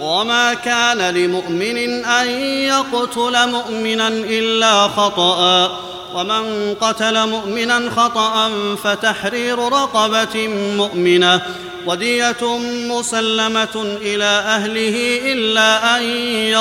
وما 0.00 0.54
كان 0.54 1.14
لمؤمن 1.14 2.04
ان 2.04 2.28
يقتل 2.68 3.48
مؤمنا 3.50 4.08
الا 4.08 4.88
خطأ. 4.88 5.78
ومن 6.14 6.74
قتل 6.80 7.28
مؤمنا 7.28 7.90
خطأ 7.96 8.50
فتحرير 8.84 9.58
رقبة 9.58 10.48
مؤمنة 10.76 11.40
ودية 11.86 12.58
مسلمة 12.88 13.96
إلى 14.02 14.24
أهله 14.24 15.20
إلا 15.32 15.96
أن 15.96 16.02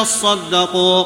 يصدقوا. 0.01 1.05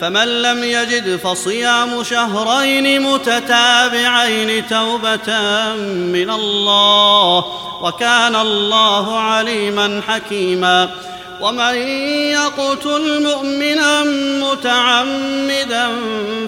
فمن 0.00 0.42
لم 0.42 0.64
يجد 0.64 1.16
فصيام 1.16 2.04
شهرين 2.04 3.02
متتابعين 3.02 4.68
توبة 4.68 5.32
من 5.86 6.30
الله 6.30 7.44
وكان 7.82 8.36
الله 8.36 9.18
عليما 9.18 10.02
حكيما. 10.08 10.88
ومن 11.40 11.74
يقتل 12.32 13.22
مؤمنا 13.22 14.02
متعمدا 14.44 15.88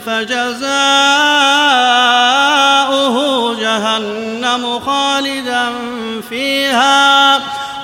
فجزاؤه 0.06 0.76
جهنم 3.60 4.80
خالدا 4.80 5.72
فيها. 6.28 7.40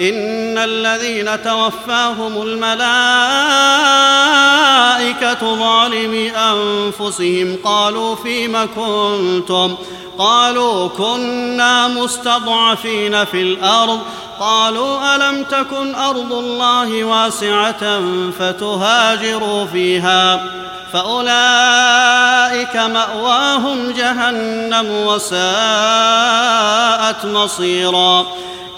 إن 0.00 0.58
الذين 0.58 1.42
توفاهم 1.42 2.42
الملائكة 2.42 2.76
ظالمي 5.54 6.30
أنفسهم 6.30 7.56
قالوا 7.64 8.14
فيم 8.14 8.58
كنتم 8.76 9.76
قالوا 10.18 10.88
كنا 10.88 11.88
مستضعفين 11.88 13.24
في 13.24 13.42
الأرض. 13.42 14.00
قالوا 14.40 15.16
ألم 15.16 15.44
تكن 15.44 15.94
أرض 15.94 16.32
الله 16.32 17.04
واسعة 17.04 18.00
فتهاجروا 18.38 19.66
فيها؟ 19.66 20.40
فأولئك 20.92 22.76
مأواهم 22.76 23.92
جهنم 23.92 24.86
وساءت 25.06 25.36
مصيرا. 27.24 28.26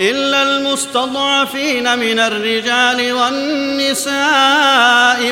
إلا 0.01 0.43
المستضعفين 0.43 1.99
من 1.99 2.19
الرجال 2.19 3.13
والنساء 3.13 4.13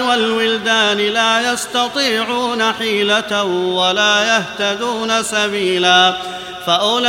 والولدان 0.09 0.99
لا 0.99 1.53
يستطيعون 1.53 2.73
حيلة 2.73 3.45
ولا 3.45 4.25
يهتدون 4.25 5.23
سبيلا. 5.23 5.96
فأولئك 6.67 7.07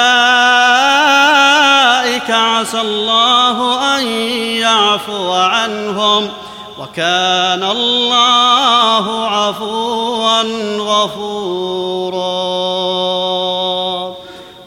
عسى 2.31 2.81
الله 2.81 3.79
أن 3.97 4.05
يعفو 4.61 5.33
عنهم 5.33 6.29
وكان 6.79 7.63
الله 7.63 9.27
عفوا 9.27 10.41
غفورا 10.77 12.37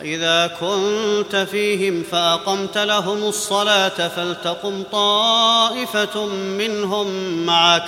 وإذا 0.00 0.46
كنت 0.60 1.36
فيهم 1.36 2.02
فأقمت 2.02 2.78
لهم 2.78 3.24
الصلاة 3.28 4.08
فلتقم 4.08 4.82
طائفة 4.92 6.26
منهم 6.26 7.06
معك 7.46 7.82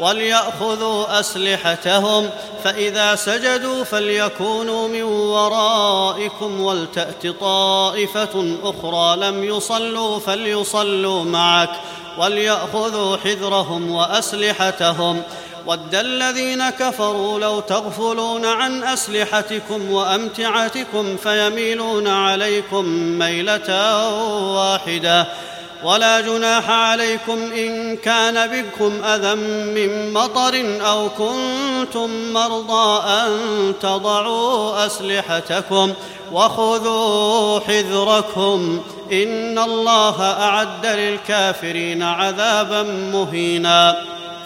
وليأخذوا 0.00 1.20
أسلحتهم 1.20 2.30
فإذا 2.64 3.14
سجدوا 3.14 3.84
فليكونوا 3.84 4.88
من 4.88 5.02
ورائكم 5.02 6.60
ولتأت 6.60 7.26
طائفة 7.26 8.56
أخرى 8.62 9.16
لم 9.16 9.44
يصلوا 9.44 10.18
فليصلوا 10.18 11.24
معك 11.24 11.70
وليأخذوا 12.18 13.16
حذرهم 13.16 13.90
وأسلحتهم 13.90 15.22
ود 15.66 15.94
الذين 15.94 16.70
كفروا 16.70 17.38
لو 17.38 17.60
تغفلون 17.60 18.46
عن 18.46 18.82
أسلحتكم 18.82 19.90
وأمتعتكم 19.90 21.16
فيميلون 21.16 22.08
عليكم 22.08 22.84
ميلة 23.18 23.70
واحدة. 24.56 25.26
ولا 25.84 26.20
جناح 26.20 26.70
عليكم 26.70 27.52
إن 27.52 27.96
كان 27.96 28.46
بكم 28.46 29.04
أذى 29.04 29.34
من 29.74 30.12
مطر 30.12 30.78
أو 30.86 31.08
كنتم 31.08 32.32
مرضى 32.32 33.02
أن 33.06 33.38
تضعوا 33.82 34.86
أسلحتكم 34.86 35.92
وخذوا 36.32 37.60
حذركم. 37.60 38.82
إن 39.12 39.58
الله 39.58 40.22
أعد 40.22 40.86
للكافرين 40.86 42.02
عذابا 42.02 42.82
مهينا. 43.12 43.96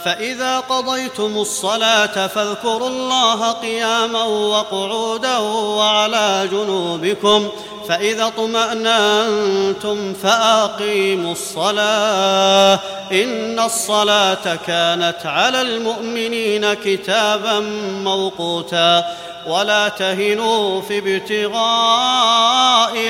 فإذا 0.04 0.60
قضيتم 0.60 1.36
الصلاة 1.38 2.26
فاذكروا 2.26 2.88
الله 2.88 3.52
قياما 3.52 4.24
وقعودا 4.24 5.38
وعلى 5.38 6.48
جنوبكم 6.52 7.48
فإذا 7.88 8.26
اطمأننتم 8.26 10.14
فأقيموا 10.14 11.32
الصلاة 11.32 12.80
إن 13.12 13.58
الصلاة 13.58 14.54
كانت 14.66 15.18
على 15.24 15.60
المؤمنين 15.60 16.74
كتابا 16.74 17.60
موقوتا 18.04 19.04
ولا 19.46 19.88
تهنوا 19.88 20.80
في 20.80 20.98
ابتغاء 20.98 21.50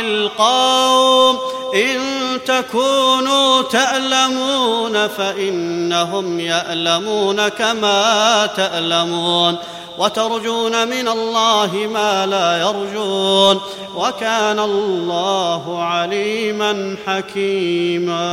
القوم 0.00 1.38
إن 1.74 1.98
تكونوا 2.46 3.62
تألمون 3.62 5.08
فإنهم 5.08 6.40
يألمون 6.40 7.48
كما 7.48 8.46
تألمون 8.46 9.56
وترجون 9.98 10.88
من 10.88 11.08
الله 11.08 11.88
ما 11.92 12.26
لا 12.26 12.60
يرجون 12.60 13.60
وكان 13.96 14.58
الله 14.58 15.82
عليما 15.82 16.96
حكيما. 17.06 18.24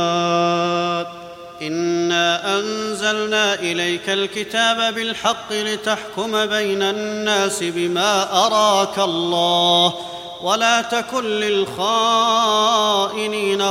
إنا 1.62 2.58
أنزلنا 2.58 3.54
إليك 3.54 4.10
الكتاب 4.10 4.94
بالحق 4.94 5.52
لتحكم 5.52 6.46
بين 6.46 6.82
الناس 6.82 7.62
بما 7.62 8.46
أراك 8.46 8.98
الله 8.98 9.94
ولا 10.42 10.82
تكن 10.82 11.24
للخائنين 11.24 12.42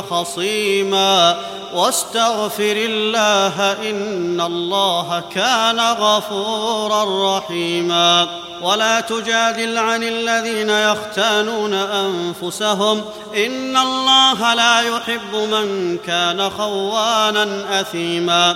خصيما 0.02 1.38
واستغفر 1.74 2.76
الله 2.78 3.72
إن 3.90 4.42
الله 4.42 5.24
كان 5.36 5.80
غفورا 5.80 7.38
رحيما 7.38 8.28
ولا 8.62 9.02
تجادل 9.02 9.78
عن 9.78 10.04
الذين 10.04 10.70
يختانون 10.70 11.74
أنفسهم 11.74 13.02
إن 13.36 13.78
الله 13.78 14.54
لا 14.54 14.82
يحب 14.82 15.36
من 15.36 15.98
كان 16.06 16.50
خوانا 16.50 17.82
أثيما 17.82 18.56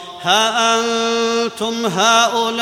ها 0.23 0.75
أنتم 0.79 1.85
هؤلاء 1.85 2.61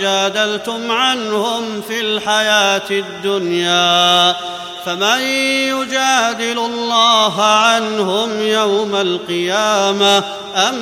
جادلتم 0.00 0.90
عنهم 0.90 1.82
في 1.88 2.00
الحياة 2.00 2.90
الدنيا 2.90 4.36
فمن 4.84 5.20
يجادل 5.20 6.58
الله 6.58 7.42
عنهم 7.42 8.42
يوم 8.42 8.94
القيامة 8.96 10.22
أم 10.56 10.74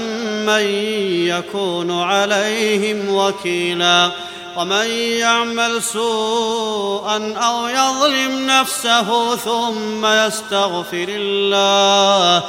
من 0.46 0.66
يكون 1.26 2.02
عليهم 2.02 3.14
وكيلا 3.14 4.10
ومن 4.56 4.86
يعمل 5.18 5.82
سوءا 5.82 7.34
أو 7.36 7.68
يظلم 7.68 8.46
نفسه 8.46 9.36
ثم 9.36 10.06
يستغفر 10.06 11.06
الله 11.08 12.42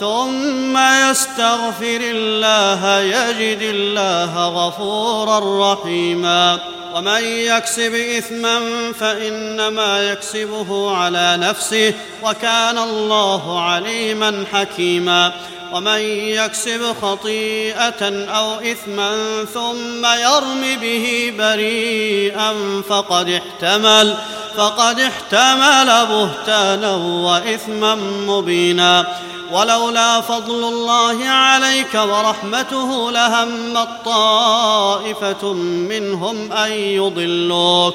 ثم 0.00 0.78
يستغفر 0.78 2.00
الله 2.00 3.00
يجد 3.00 3.62
الله 3.62 4.48
غفورا 4.48 5.72
رحيما. 5.72 6.58
ومن 6.94 7.24
يكسب 7.24 7.94
إثما 7.94 8.60
فإنما 9.00 10.12
يكسبه 10.12 10.96
على 10.96 11.36
نفسه 11.40 11.94
وكان 12.22 12.78
الله 12.78 13.60
عليما 13.60 14.44
حكيما. 14.52 15.32
ومن 15.72 16.00
يكسب 16.28 16.80
خطيئة 17.02 18.26
أو 18.28 18.54
إثما 18.54 19.44
ثم 19.54 20.06
يرم 20.06 20.80
به 20.80 21.34
بريئا 21.38 22.82
فقد 22.88 23.28
احتمل 23.28 24.14
فقد 24.56 25.00
احتمل 25.00 26.06
بهتانا 26.06 26.94
وإثما 26.96 27.94
مبينا. 28.26 29.06
ولولا 29.52 30.20
فضل 30.20 30.64
الله 30.64 31.24
عليك 31.24 31.94
ورحمته 31.94 33.10
لهمت 33.10 33.88
طائفه 34.04 35.52
منهم 35.52 36.52
أن 36.52 36.72
يضلوك. 36.72 37.94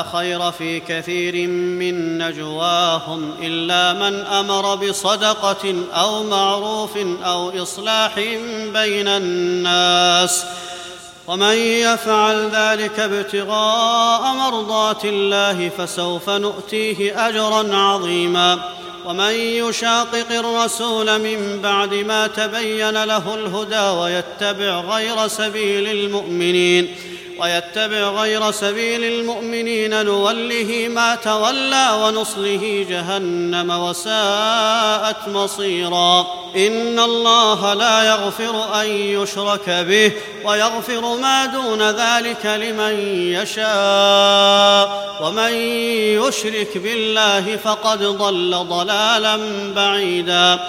لا 0.00 0.06
خير 0.12 0.52
في 0.52 0.80
كثير 0.80 1.48
من 1.48 2.18
نجواهم 2.18 3.34
إلا 3.42 3.92
من 3.92 4.16
أمر 4.20 4.74
بصدقة 4.74 5.74
أو 5.94 6.22
معروف 6.22 6.96
أو 7.24 7.62
إصلاح 7.62 8.14
بين 8.72 9.08
الناس 9.08 10.44
ومن 11.26 11.54
يفعل 11.56 12.50
ذلك 12.50 13.00
ابتغاء 13.00 14.34
مرضات 14.34 15.04
الله 15.04 15.68
فسوف 15.68 16.30
نؤتيه 16.30 17.28
أجرا 17.28 17.76
عظيما 17.76 18.58
ومن 19.06 19.34
يشاقق 19.34 20.30
الرسول 20.30 21.18
من 21.18 21.60
بعد 21.62 21.94
ما 21.94 22.26
تبين 22.26 23.04
له 23.04 23.34
الهدى 23.34 23.98
ويتبع 24.00 24.80
غير 24.80 25.28
سبيل 25.28 25.88
المؤمنين 25.88 26.94
ويتبع 27.40 28.08
غير 28.08 28.50
سبيل 28.50 29.04
المؤمنين 29.04 30.04
نوله 30.04 30.88
ما 30.94 31.14
تولى 31.14 31.88
ونصله 32.02 32.86
جهنم 32.90 33.70
وساءت 33.70 35.28
مصيرا. 35.28 36.26
إن 36.56 36.98
الله 36.98 37.74
لا 37.74 38.02
يغفر 38.02 38.80
أن 38.80 38.86
يشرك 38.86 39.70
به 39.70 40.12
ويغفر 40.44 41.16
ما 41.16 41.46
دون 41.46 41.90
ذلك 41.90 42.46
لمن 42.46 42.98
يشاء. 43.42 45.00
ومن 45.22 45.52
يشرك 46.28 46.78
بالله 46.78 47.56
فقد 47.56 48.02
ضل 48.02 48.66
ضلالا 48.68 49.38
بعيدا. 49.76 50.68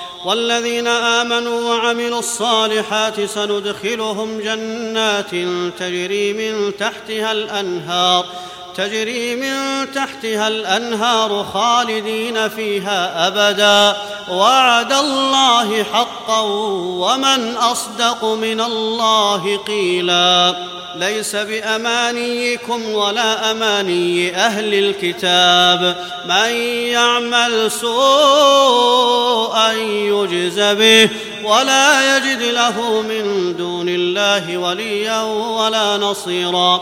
والذين 0.25 0.87
آمنوا 0.87 1.61
وعملوا 1.61 2.19
الصالحات 2.19 3.21
سندخلهم 3.21 4.39
جنات 4.39 5.31
تجري 5.79 6.33
من 6.33 6.77
تحتها 6.77 7.31
الأنهار 7.31 8.25
تجري 8.75 9.35
من 9.35 9.91
تحتها 9.91 10.47
الأنهار 10.47 11.45
خالدين 11.53 12.49
فيها 12.49 13.27
أبدا. 13.27 13.97
وعد 14.29 14.93
الله 14.93 15.83
حقا 15.83 16.41
ومن 16.99 17.55
أصدق 17.55 18.25
من 18.25 18.61
الله 18.61 19.57
قيلا. 19.57 20.55
ليس 20.95 21.35
بأمانيكم 21.35 22.89
ولا 22.89 23.51
أماني 23.51 24.35
أهل 24.35 24.73
الكتاب. 24.73 26.05
من 26.25 26.51
يعمل 26.91 27.71
سوءا 27.71 29.71
يجز 29.73 30.59
به 30.59 31.09
ولا 31.43 32.17
يجد 32.17 32.41
له 32.41 33.01
من 33.01 33.55
دون 33.57 33.89
الله 33.89 34.57
وليا 34.57 35.21
ولا 35.21 35.97
نصيرا. 35.97 36.81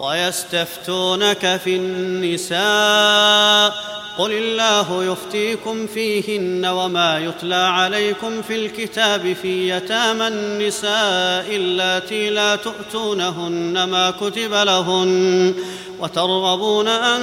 ويستفتونك 0.00 1.60
في 1.64 1.76
النساء 1.76 3.74
قل 4.18 4.32
الله 4.32 5.04
يفتيكم 5.04 5.86
فيهن 5.86 6.66
وما 6.66 7.18
يتلى 7.18 7.54
عليكم 7.54 8.42
في 8.42 8.56
الكتاب 8.56 9.36
في 9.42 9.70
يتامى 9.70 10.28
النساء 10.28 11.56
اللاتي 11.56 12.30
لا 12.30 12.56
تؤتونهن 12.56 13.84
ما 13.84 14.10
كتب 14.10 14.52
لهن 14.52 15.54
وترغبون 16.00 16.88
أن 16.88 17.22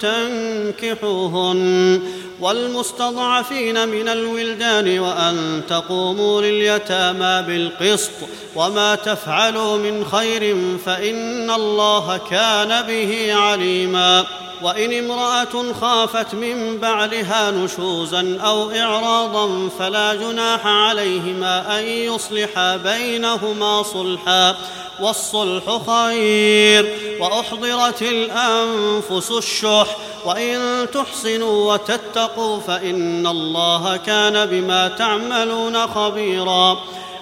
تنكحوهن 0.00 2.02
والمستضعفين 2.40 3.88
من 3.88 4.08
الولدان 4.08 4.98
وأن 4.98 5.62
تقوموا 5.68 6.42
لليتامى 6.42 7.44
بالقسط 7.46 8.10
وما 8.56 8.94
تفعلوا 8.94 9.76
من 9.76 10.04
خير 10.04 10.56
فإن 10.84 11.50
الله 11.50 11.99
كان 12.30 12.82
به 12.86 13.34
عليما. 13.34 14.24
وإن 14.62 14.92
امرأة 14.92 15.72
خافت 15.80 16.34
من 16.34 16.78
بعلها 16.78 17.50
نشوزا 17.50 18.38
أو 18.44 18.70
إعراضا 18.70 19.68
فلا 19.78 20.14
جناح 20.14 20.66
عليهما 20.66 21.78
أن 21.78 21.84
يصلحا 21.84 22.76
بينهما 22.76 23.82
صلحا. 23.82 24.56
والصلح 25.00 25.80
خير. 25.86 26.98
وأحضرت 27.20 28.02
الأنفس 28.02 29.30
الشح. 29.30 29.96
وإن 30.24 30.86
تحسنوا 30.94 31.72
وتتقوا 31.72 32.60
فإن 32.60 33.26
الله 33.26 33.96
كان 33.96 34.46
بما 34.46 34.88
تعملون 34.88 35.86
خبيرا. 35.86 36.78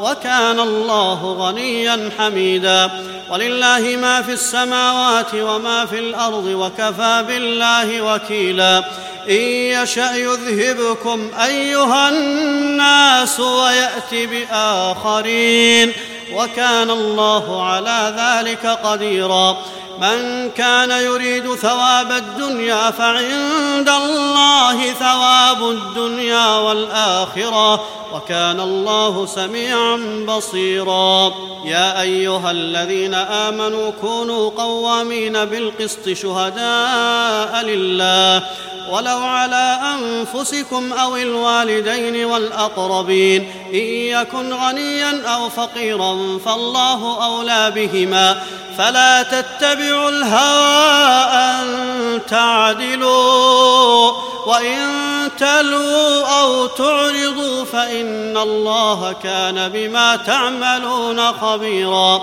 وكان 0.00 0.60
الله 0.60 1.36
غنيا 1.38 2.10
حميدا. 2.18 2.90
ولله 3.30 3.96
ما 4.00 4.22
في 4.22 4.32
السماوات 4.32 5.34
وما 5.34 5.86
في 5.86 5.98
الأرض 5.98 6.44
وكفى 6.44 7.24
بالله 7.28 8.14
وكيلا. 8.14 8.78
إن 9.28 9.34
يشأ 9.34 10.12
يذهبكم 10.14 11.30
أيها 11.44 12.08
الناس 12.08 13.40
ويأت 13.40 14.14
بآخرين. 14.14 15.92
وكان 16.34 16.90
الله 16.90 17.66
على 17.66 18.14
ذلك 18.18 18.66
قديرا. 18.66 19.56
من 20.00 20.50
كان 20.50 20.90
يريد 20.90 21.54
ثواب 21.54 22.12
الدنيا 22.12 22.90
فعند 22.90 23.88
الله 23.88 24.92
ثواب 24.92 25.70
الدنيا 25.70 26.56
والآخرة 26.58 27.84
وكان 28.14 28.60
الله 28.60 29.26
سميعا 29.26 30.24
بصيرا. 30.28 31.32
يا 31.64 32.00
أيها 32.00 32.50
الذين 32.50 33.14
آمنوا 33.14 33.90
كونوا 34.00 34.50
قوامين 34.50 35.44
بالقسط 35.44 36.08
شهداء 36.08 37.62
لله 37.64 38.42
ولو 38.90 39.18
على 39.18 39.78
أنفسكم 39.94 40.92
أو 40.92 41.16
الوالدين 41.16 42.24
والأقربين 42.24 43.52
إن 43.72 43.76
يكن 43.76 44.52
غنيا 44.52 45.22
أو 45.34 45.48
فقيرا 45.48 46.38
فالله 46.44 47.24
أولى 47.24 47.70
بهما. 47.70 48.42
فلا 48.78 49.22
تتبعوا 49.22 50.10
الهوى 50.10 51.24
أن 51.32 51.66
تعدلوا 52.28 54.12
وإن 54.46 54.88
تلوا 55.38 56.40
أو 56.40 56.66
تعرضوا 56.66 57.64
فإن 57.64 58.36
الله 58.36 59.16
كان 59.22 59.68
بما 59.68 60.16
تعملون 60.16 61.32
خبيرا. 61.32 62.22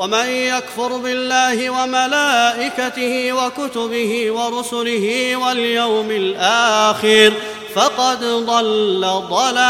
ومن 0.00 0.28
يكفر 0.28 0.96
بالله 0.96 1.70
وملائكته 1.70 3.32
وكتبه 3.32 4.32
ورسله 4.32 5.36
واليوم 5.36 6.10
الآخر 6.10 7.32
فقد 7.74 8.24
ضل 8.24 9.06
ضلالا 9.30 9.60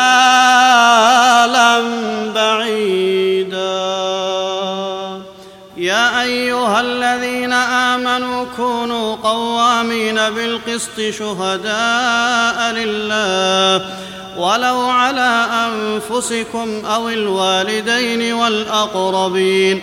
بعيدا. 2.34 3.60
يا 5.76 6.22
أيها 6.22 6.80
الذين 6.80 7.52
آمنوا 7.52 8.46
كونوا 8.56 9.16
قوامين 9.16 10.14
بالقسط 10.14 11.00
شهداء 11.18 12.72
لله 12.72 13.86
ولو 14.38 14.80
على 14.80 15.46
أنفسكم 15.66 16.86
أو 16.86 17.08
الوالدين 17.08 18.32
والأقربين. 18.32 19.82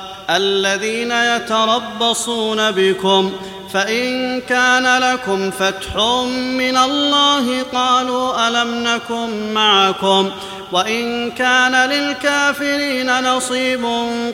الذين 0.35 1.11
يتربصون 1.11 2.71
بكم 2.71 3.31
فإن 3.73 4.41
كان 4.41 5.01
لكم 5.01 5.51
فتح 5.51 5.95
من 6.35 6.77
الله 6.77 7.63
قالوا 7.73 8.47
ألم 8.47 8.83
نكن 8.83 9.53
معكم 9.53 10.31
وإن 10.71 11.31
كان 11.31 11.89
للكافرين 11.89 13.23
نصيب 13.23 13.85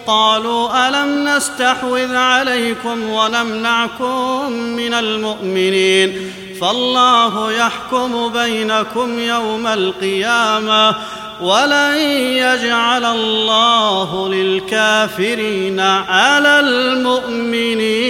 قالوا 0.08 0.88
ألم 0.88 1.28
نستحوذ 1.28 2.16
عليكم 2.16 3.10
ونمنعكم 3.10 4.52
من 4.52 4.94
المؤمنين. 4.94 6.34
فالله 6.62 7.52
يحكم 7.52 8.30
بينكم 8.30 9.20
يوم 9.20 9.68
القيامة. 9.68 10.96
ولن 11.42 11.98
يجعل 12.38 13.06
الله 13.06 14.30
للكافرين 14.30 15.80
على 15.80 16.60
المؤمنين 16.60 18.10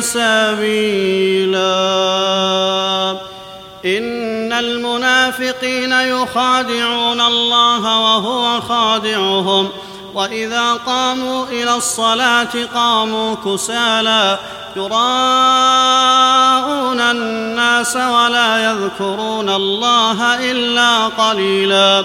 سبيلا. 0.00 1.58
إن 3.84 4.52
المنافقين 4.52 5.92
يخادعون 5.92 7.20
الله 7.20 8.00
وهو 8.00 8.60
خادعهم. 8.60 9.68
وإذا 10.14 10.72
قاموا 10.72 11.46
إلى 11.46 11.74
الصلاة 11.74 12.64
قاموا 12.74 13.34
كسالى 13.34 14.38
يراءون 14.76 15.00
الناس 17.00 17.96
ولا 17.96 18.70
يذكرون 18.70 19.48
الله 19.48 20.50
إلا 20.50 21.06
قليلا. 21.06 22.04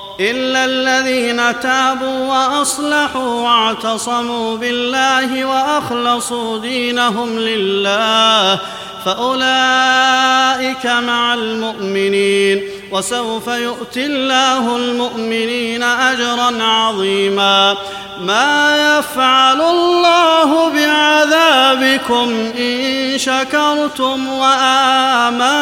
إلا 0.21 0.65
الذين 0.65 1.59
تابوا 1.59 2.25
وأصلحوا 2.27 3.41
واعتصموا 3.41 4.57
بالله 4.57 5.45
وأخلصوا 5.45 6.59
دينهم 6.59 7.39
لله 7.39 8.59
فأولئك 9.05 10.85
مع 10.85 11.33
المؤمنين 11.33 12.63
وسوف 12.91 13.47
يؤتي 13.47 14.05
الله 14.05 14.75
المؤمنين 14.77 15.83
اجرا 15.83 16.63
عظيما. 16.63 17.75
ما 18.21 18.77
يفعل 18.99 19.61
الله 19.61 20.69
بعذابكم 20.69 22.51
إن 22.59 23.17
شكرتم 23.17 24.27
وآمنتم 24.27 25.61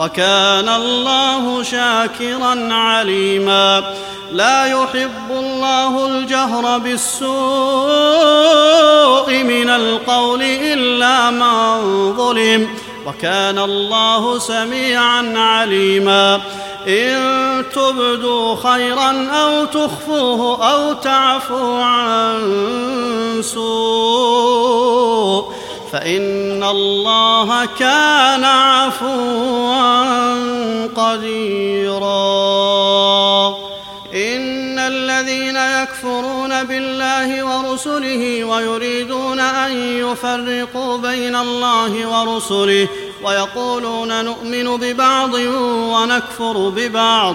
وكان 0.00 0.68
الله 0.68 1.62
شاكرا 1.62 2.74
عليما. 2.74 3.94
لا 4.32 4.64
يحب 4.64 5.30
الله 5.30 6.06
الجهر 6.06 6.78
بالسوء 6.78 7.32
من 9.42 9.70
القول 9.70 10.42
إلا 10.42 11.30
من 11.30 12.14
ظلم. 12.16 12.68
وكان 13.06 13.58
الله 13.58 14.38
سميعا 14.38 15.34
عليما. 15.36 16.40
إن 16.88 17.64
تبدوا 17.74 18.56
خيرا 18.56 19.28
أو 19.32 19.64
تخفوه 19.64 20.72
أو 20.72 20.92
تعفوا 20.92 21.82
عن 21.82 22.40
سوء 23.42 24.80
فإن 25.92 26.64
الله 26.64 27.64
كان 27.64 28.44
عفوا 28.44 30.34
قديرا. 30.86 32.10
إن 34.14 34.78
الذين 34.78 35.56
يكفرون 35.56 36.64
بالله 36.64 37.44
ورسله 37.44 38.44
ويريدون 38.44 39.40
أن 39.40 39.72
يفرقوا 39.76 40.96
بين 40.98 41.36
الله 41.36 42.06
ورسله 42.06 42.88
ويقولون 43.24 44.24
نؤمن 44.24 44.76
ببعض 44.76 45.34
ونكفر 45.92 46.68
ببعض 46.68 47.34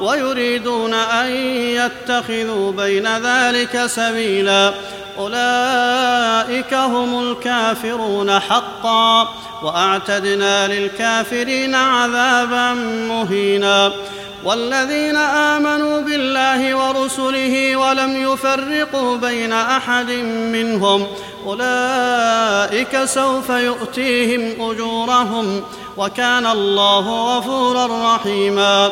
ويريدون 0.00 0.94
أن 0.94 1.26
يتخذوا 1.56 2.72
بين 2.72 3.16
ذلك 3.16 3.86
سبيلا. 3.86 4.72
أولئك 5.18 6.74
هم 6.74 7.30
الكافرون 7.30 8.40
حقا. 8.40 9.28
وأعتدنا 9.62 10.68
للكافرين 10.68 11.74
عذابا 11.74 12.72
مهينا. 13.08 13.92
والذين 14.44 15.16
آمنوا 15.16 16.00
بالله 16.00 16.74
ورسله 16.74 17.76
ولم 17.76 18.32
يفرقوا 18.32 19.16
بين 19.16 19.52
أحد 19.52 20.10
منهم. 20.52 21.06
أولئك 21.46 23.04
سوف 23.04 23.50
يؤتيهم 23.50 24.70
أجورهم. 24.70 25.62
وكان 25.96 26.46
الله 26.46 27.38
غفورا 27.38 28.14
رحيما. 28.14 28.90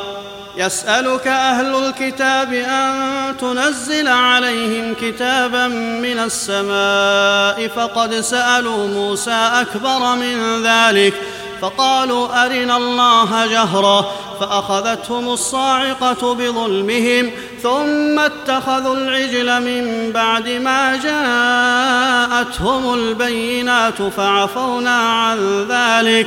يسألك 0.56 1.26
أهل 1.26 1.74
الكتاب 1.74 2.52
أن 2.52 3.36
تنزل 3.40 4.08
عليهم 4.08 4.94
كتابا 5.00 5.68
من 5.68 6.18
السماء 6.18 7.68
فقد 7.68 8.14
سألوا 8.14 8.86
موسى 8.86 9.50
أكبر 9.52 10.16
من 10.16 10.62
ذلك 10.62 11.14
فقالوا 11.60 12.44
أرنا 12.46 12.76
الله 12.76 13.46
جهره 13.46 14.10
فأخذتهم 14.40 15.28
الصاعقة 15.28 16.34
بظلمهم 16.34 17.30
ثم 17.62 18.18
اتخذوا 18.18 18.96
العجل 18.96 19.62
من 19.62 20.12
بعد 20.12 20.48
ما 20.48 20.96
جاءتهم 20.96 22.94
البينات 22.94 24.02
فعفونا 24.02 24.98
عن 24.98 25.66
ذلك 25.68 26.26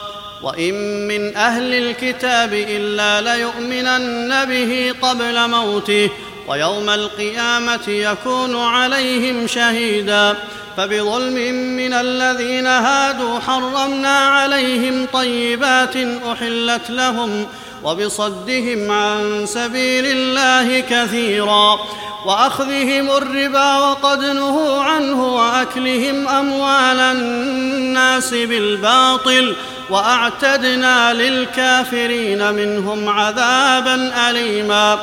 وان 0.43 1.07
من 1.07 1.35
أهل 1.37 1.73
الكتاب 1.73 2.53
الا 2.53 3.35
ليؤمنن 3.35 4.45
به 4.45 4.93
قبل 5.01 5.49
موته 5.49 6.09
ويوم 6.47 6.89
القيامه 6.89 7.87
يكون 7.87 8.55
عليهم 8.55 9.47
شهيدا 9.47 10.35
فبظلم 10.77 11.53
من 11.53 11.93
الذين 11.93 12.67
هادوا 12.67 13.39
حرمنا 13.39 14.17
عليهم 14.17 15.07
طيبات 15.13 15.95
احلت 16.31 16.89
لهم 16.89 17.45
وبصدهم 17.83 18.91
عن 18.91 19.45
سبيل 19.45 20.05
الله 20.05 20.79
كثيرا 20.79 21.79
واخذهم 22.25 23.11
الربا 23.11 23.77
وقد 23.77 24.19
نهوا 24.23 24.83
عنه 24.83 25.25
واكلهم 25.35 26.27
اموال 26.27 26.99
الناس 26.99 28.33
بالباطل 28.33 29.55
وأعتدنا 29.91 31.13
للكافرين 31.13 32.53
منهم 32.53 33.09
عذابا 33.09 34.29
اليما. 34.29 34.99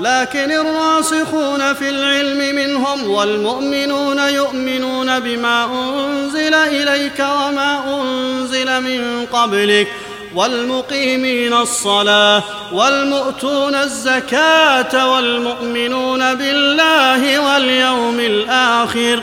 لكن 0.00 0.50
الراسخون 0.50 1.74
في 1.74 1.88
العلم 1.88 2.54
منهم 2.54 3.10
والمؤمنون 3.10 4.18
يؤمنون 4.18 5.20
بما 5.20 5.64
أنزل 5.64 6.54
إليك 6.54 7.18
وما 7.20 8.00
أنزل 8.00 8.80
من 8.80 9.26
قبلك. 9.32 9.88
والمقيمين 10.34 11.52
الصلاة 11.52 12.42
والمؤتون 12.72 13.74
الزكاة 13.74 15.12
والمؤمنون 15.12 16.34
بالله 16.34 17.38
واليوم 17.38 18.20
الآخر. 18.20 19.22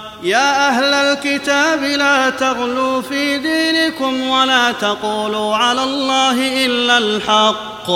يا 0.23 0.67
أهل 0.67 0.93
الكتاب 0.93 1.83
لا 1.83 2.29
تغلوا 2.29 3.01
في 3.01 3.37
دينكم 3.37 4.29
ولا 4.29 4.71
تقولوا 4.71 5.55
على 5.55 5.83
الله 5.83 6.65
إلا 6.65 6.97
الحق. 6.97 7.89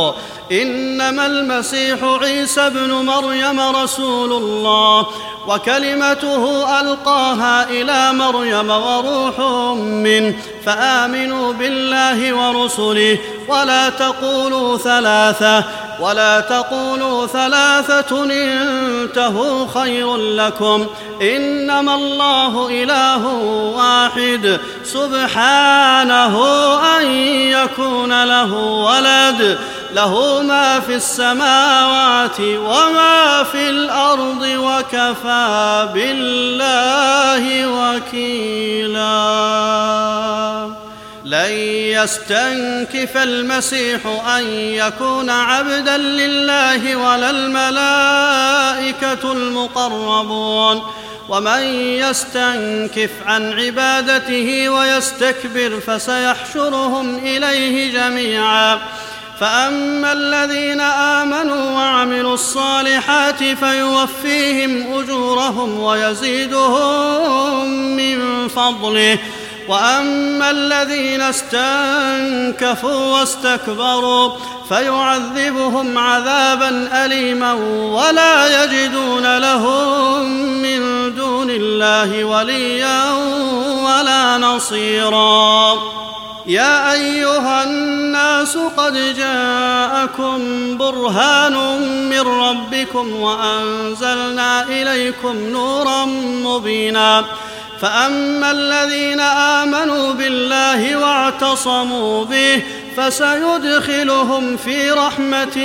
إنما 0.52 1.26
المسيح 1.26 2.04
عيسى 2.04 2.62
ابن 2.62 2.92
مريم 2.92 3.60
رسول 3.60 4.32
الله 4.32 5.08
وكلمته 5.48 6.80
ألقاها 6.82 7.70
إلى 7.70 8.14
مريم 8.14 8.70
وروح 8.70 9.40
منه. 9.80 10.36
فآمنوا 10.66 11.53
بالله 11.53 12.34
ورسله 12.34 13.18
ولا 13.47 13.89
تقولوا 13.89 14.78
ثلاثة 14.78 15.63
ولا 15.99 16.39
تقولوا 16.39 17.28
ثلاثة 17.28 18.24
انتهوا 18.24 19.68
خير 19.74 20.18
لكم 20.18 20.88
إنما 21.22 21.95
الله 21.95 22.68
إله 22.84 23.28
واحد 23.76 24.59
سبحانه 24.84 26.43
أن 26.97 27.11
يكون 27.32 28.24
له 28.24 28.53
ولد 28.63 29.57
له 29.96 30.41
ما 30.41 30.80
في 30.80 30.96
السماوات 30.96 32.39
وما 32.39 33.43
في 33.43 33.70
الأرض 33.70 34.41
وكفى 34.41 35.89
بالله 35.93 37.68
وكيلا. 37.68 39.06
لن 41.26 41.52
يستنكف 41.96 43.18
المسيح 43.18 44.02
أن 44.38 44.43
يكون 44.54 45.30
عبدا 45.30 45.98
لله 45.98 46.96
ولا 46.96 47.30
الملائكة 47.30 49.32
المقربون. 49.32 50.82
ومن 51.30 51.64
يستنكف 51.74 53.10
عن 53.26 53.54
عبادته 53.54 54.70
ويستكبر 54.70 55.80
فسيحشرهم 55.88 57.18
إليه 57.18 57.93
جميعا. 57.93 58.80
فأما 59.40 60.14
الذين 60.14 60.82
آمنوا 60.82 61.72
وعملوا 61.72 62.34
الصالحات 62.34 63.44
فيوفيهم 63.44 65.00
أجورهم 65.00 65.80
ويزيدهم 65.80 67.70
من 67.98 68.48
فضله. 68.48 69.20
وأما 69.68 70.52
الذين 70.52 71.22
استنكفوا 71.22 73.20
واستكبروا 73.20 74.32
فيعذبهم 74.70 75.98
عذابا 75.98 76.90
اليما 77.06 77.54
ولا 77.94 78.64
يجدون 78.64 79.38
لهم 79.38 80.26
من 80.62 80.80
دون 81.16 81.50
الله 81.50 82.24
وليا 82.24 83.12
ولا 83.86 84.38
نصيرا. 84.38 86.05
يا 86.48 86.91
أيها 86.91 87.64
الناس 87.64 88.58
قد 88.58 89.16
جاءكم 89.18 90.39
برهان 90.78 91.54
من 92.10 92.20
ربكم 92.20 93.16
وأنزلنا 93.16 94.64
إليكم 94.64 95.50
نورا 95.50 96.06
مبينا. 96.46 97.26
فأما 97.82 98.52
الذين 98.52 99.20
آمنوا 99.20 100.14
بالله 100.14 100.98
واعتصموا 100.98 102.26
به 102.26 102.64
فسيدخلهم 102.98 104.58
في 104.58 104.91
رحمة 104.91 105.58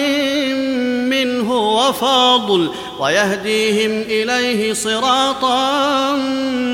منه 1.11 1.53
وفضل 1.53 2.71
ويهديهم 2.99 4.03
إليه 4.03 4.73
صراطا 4.73 6.13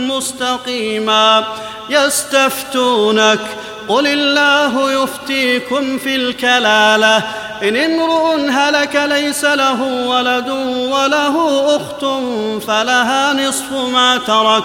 مستقيما. 0.08 1.44
يستفتونك 1.90 3.40
قل 3.88 4.06
الله 4.06 5.02
يفتيكم 5.02 5.98
في 5.98 6.16
الكلالة. 6.16 7.16
إن 7.62 7.76
امرؤ 7.76 8.50
هلك 8.50 8.96
ليس 8.96 9.44
له 9.44 9.82
ولد 9.82 10.48
وله 10.90 11.66
أخت 11.76 12.04
فلها 12.66 13.32
نصف 13.32 13.72
ما 13.72 14.16
ترك. 14.16 14.64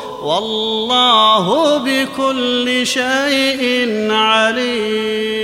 والله 0.21 1.77
بكل 1.77 2.87
شيء 2.87 3.87
عليم. 4.11 5.41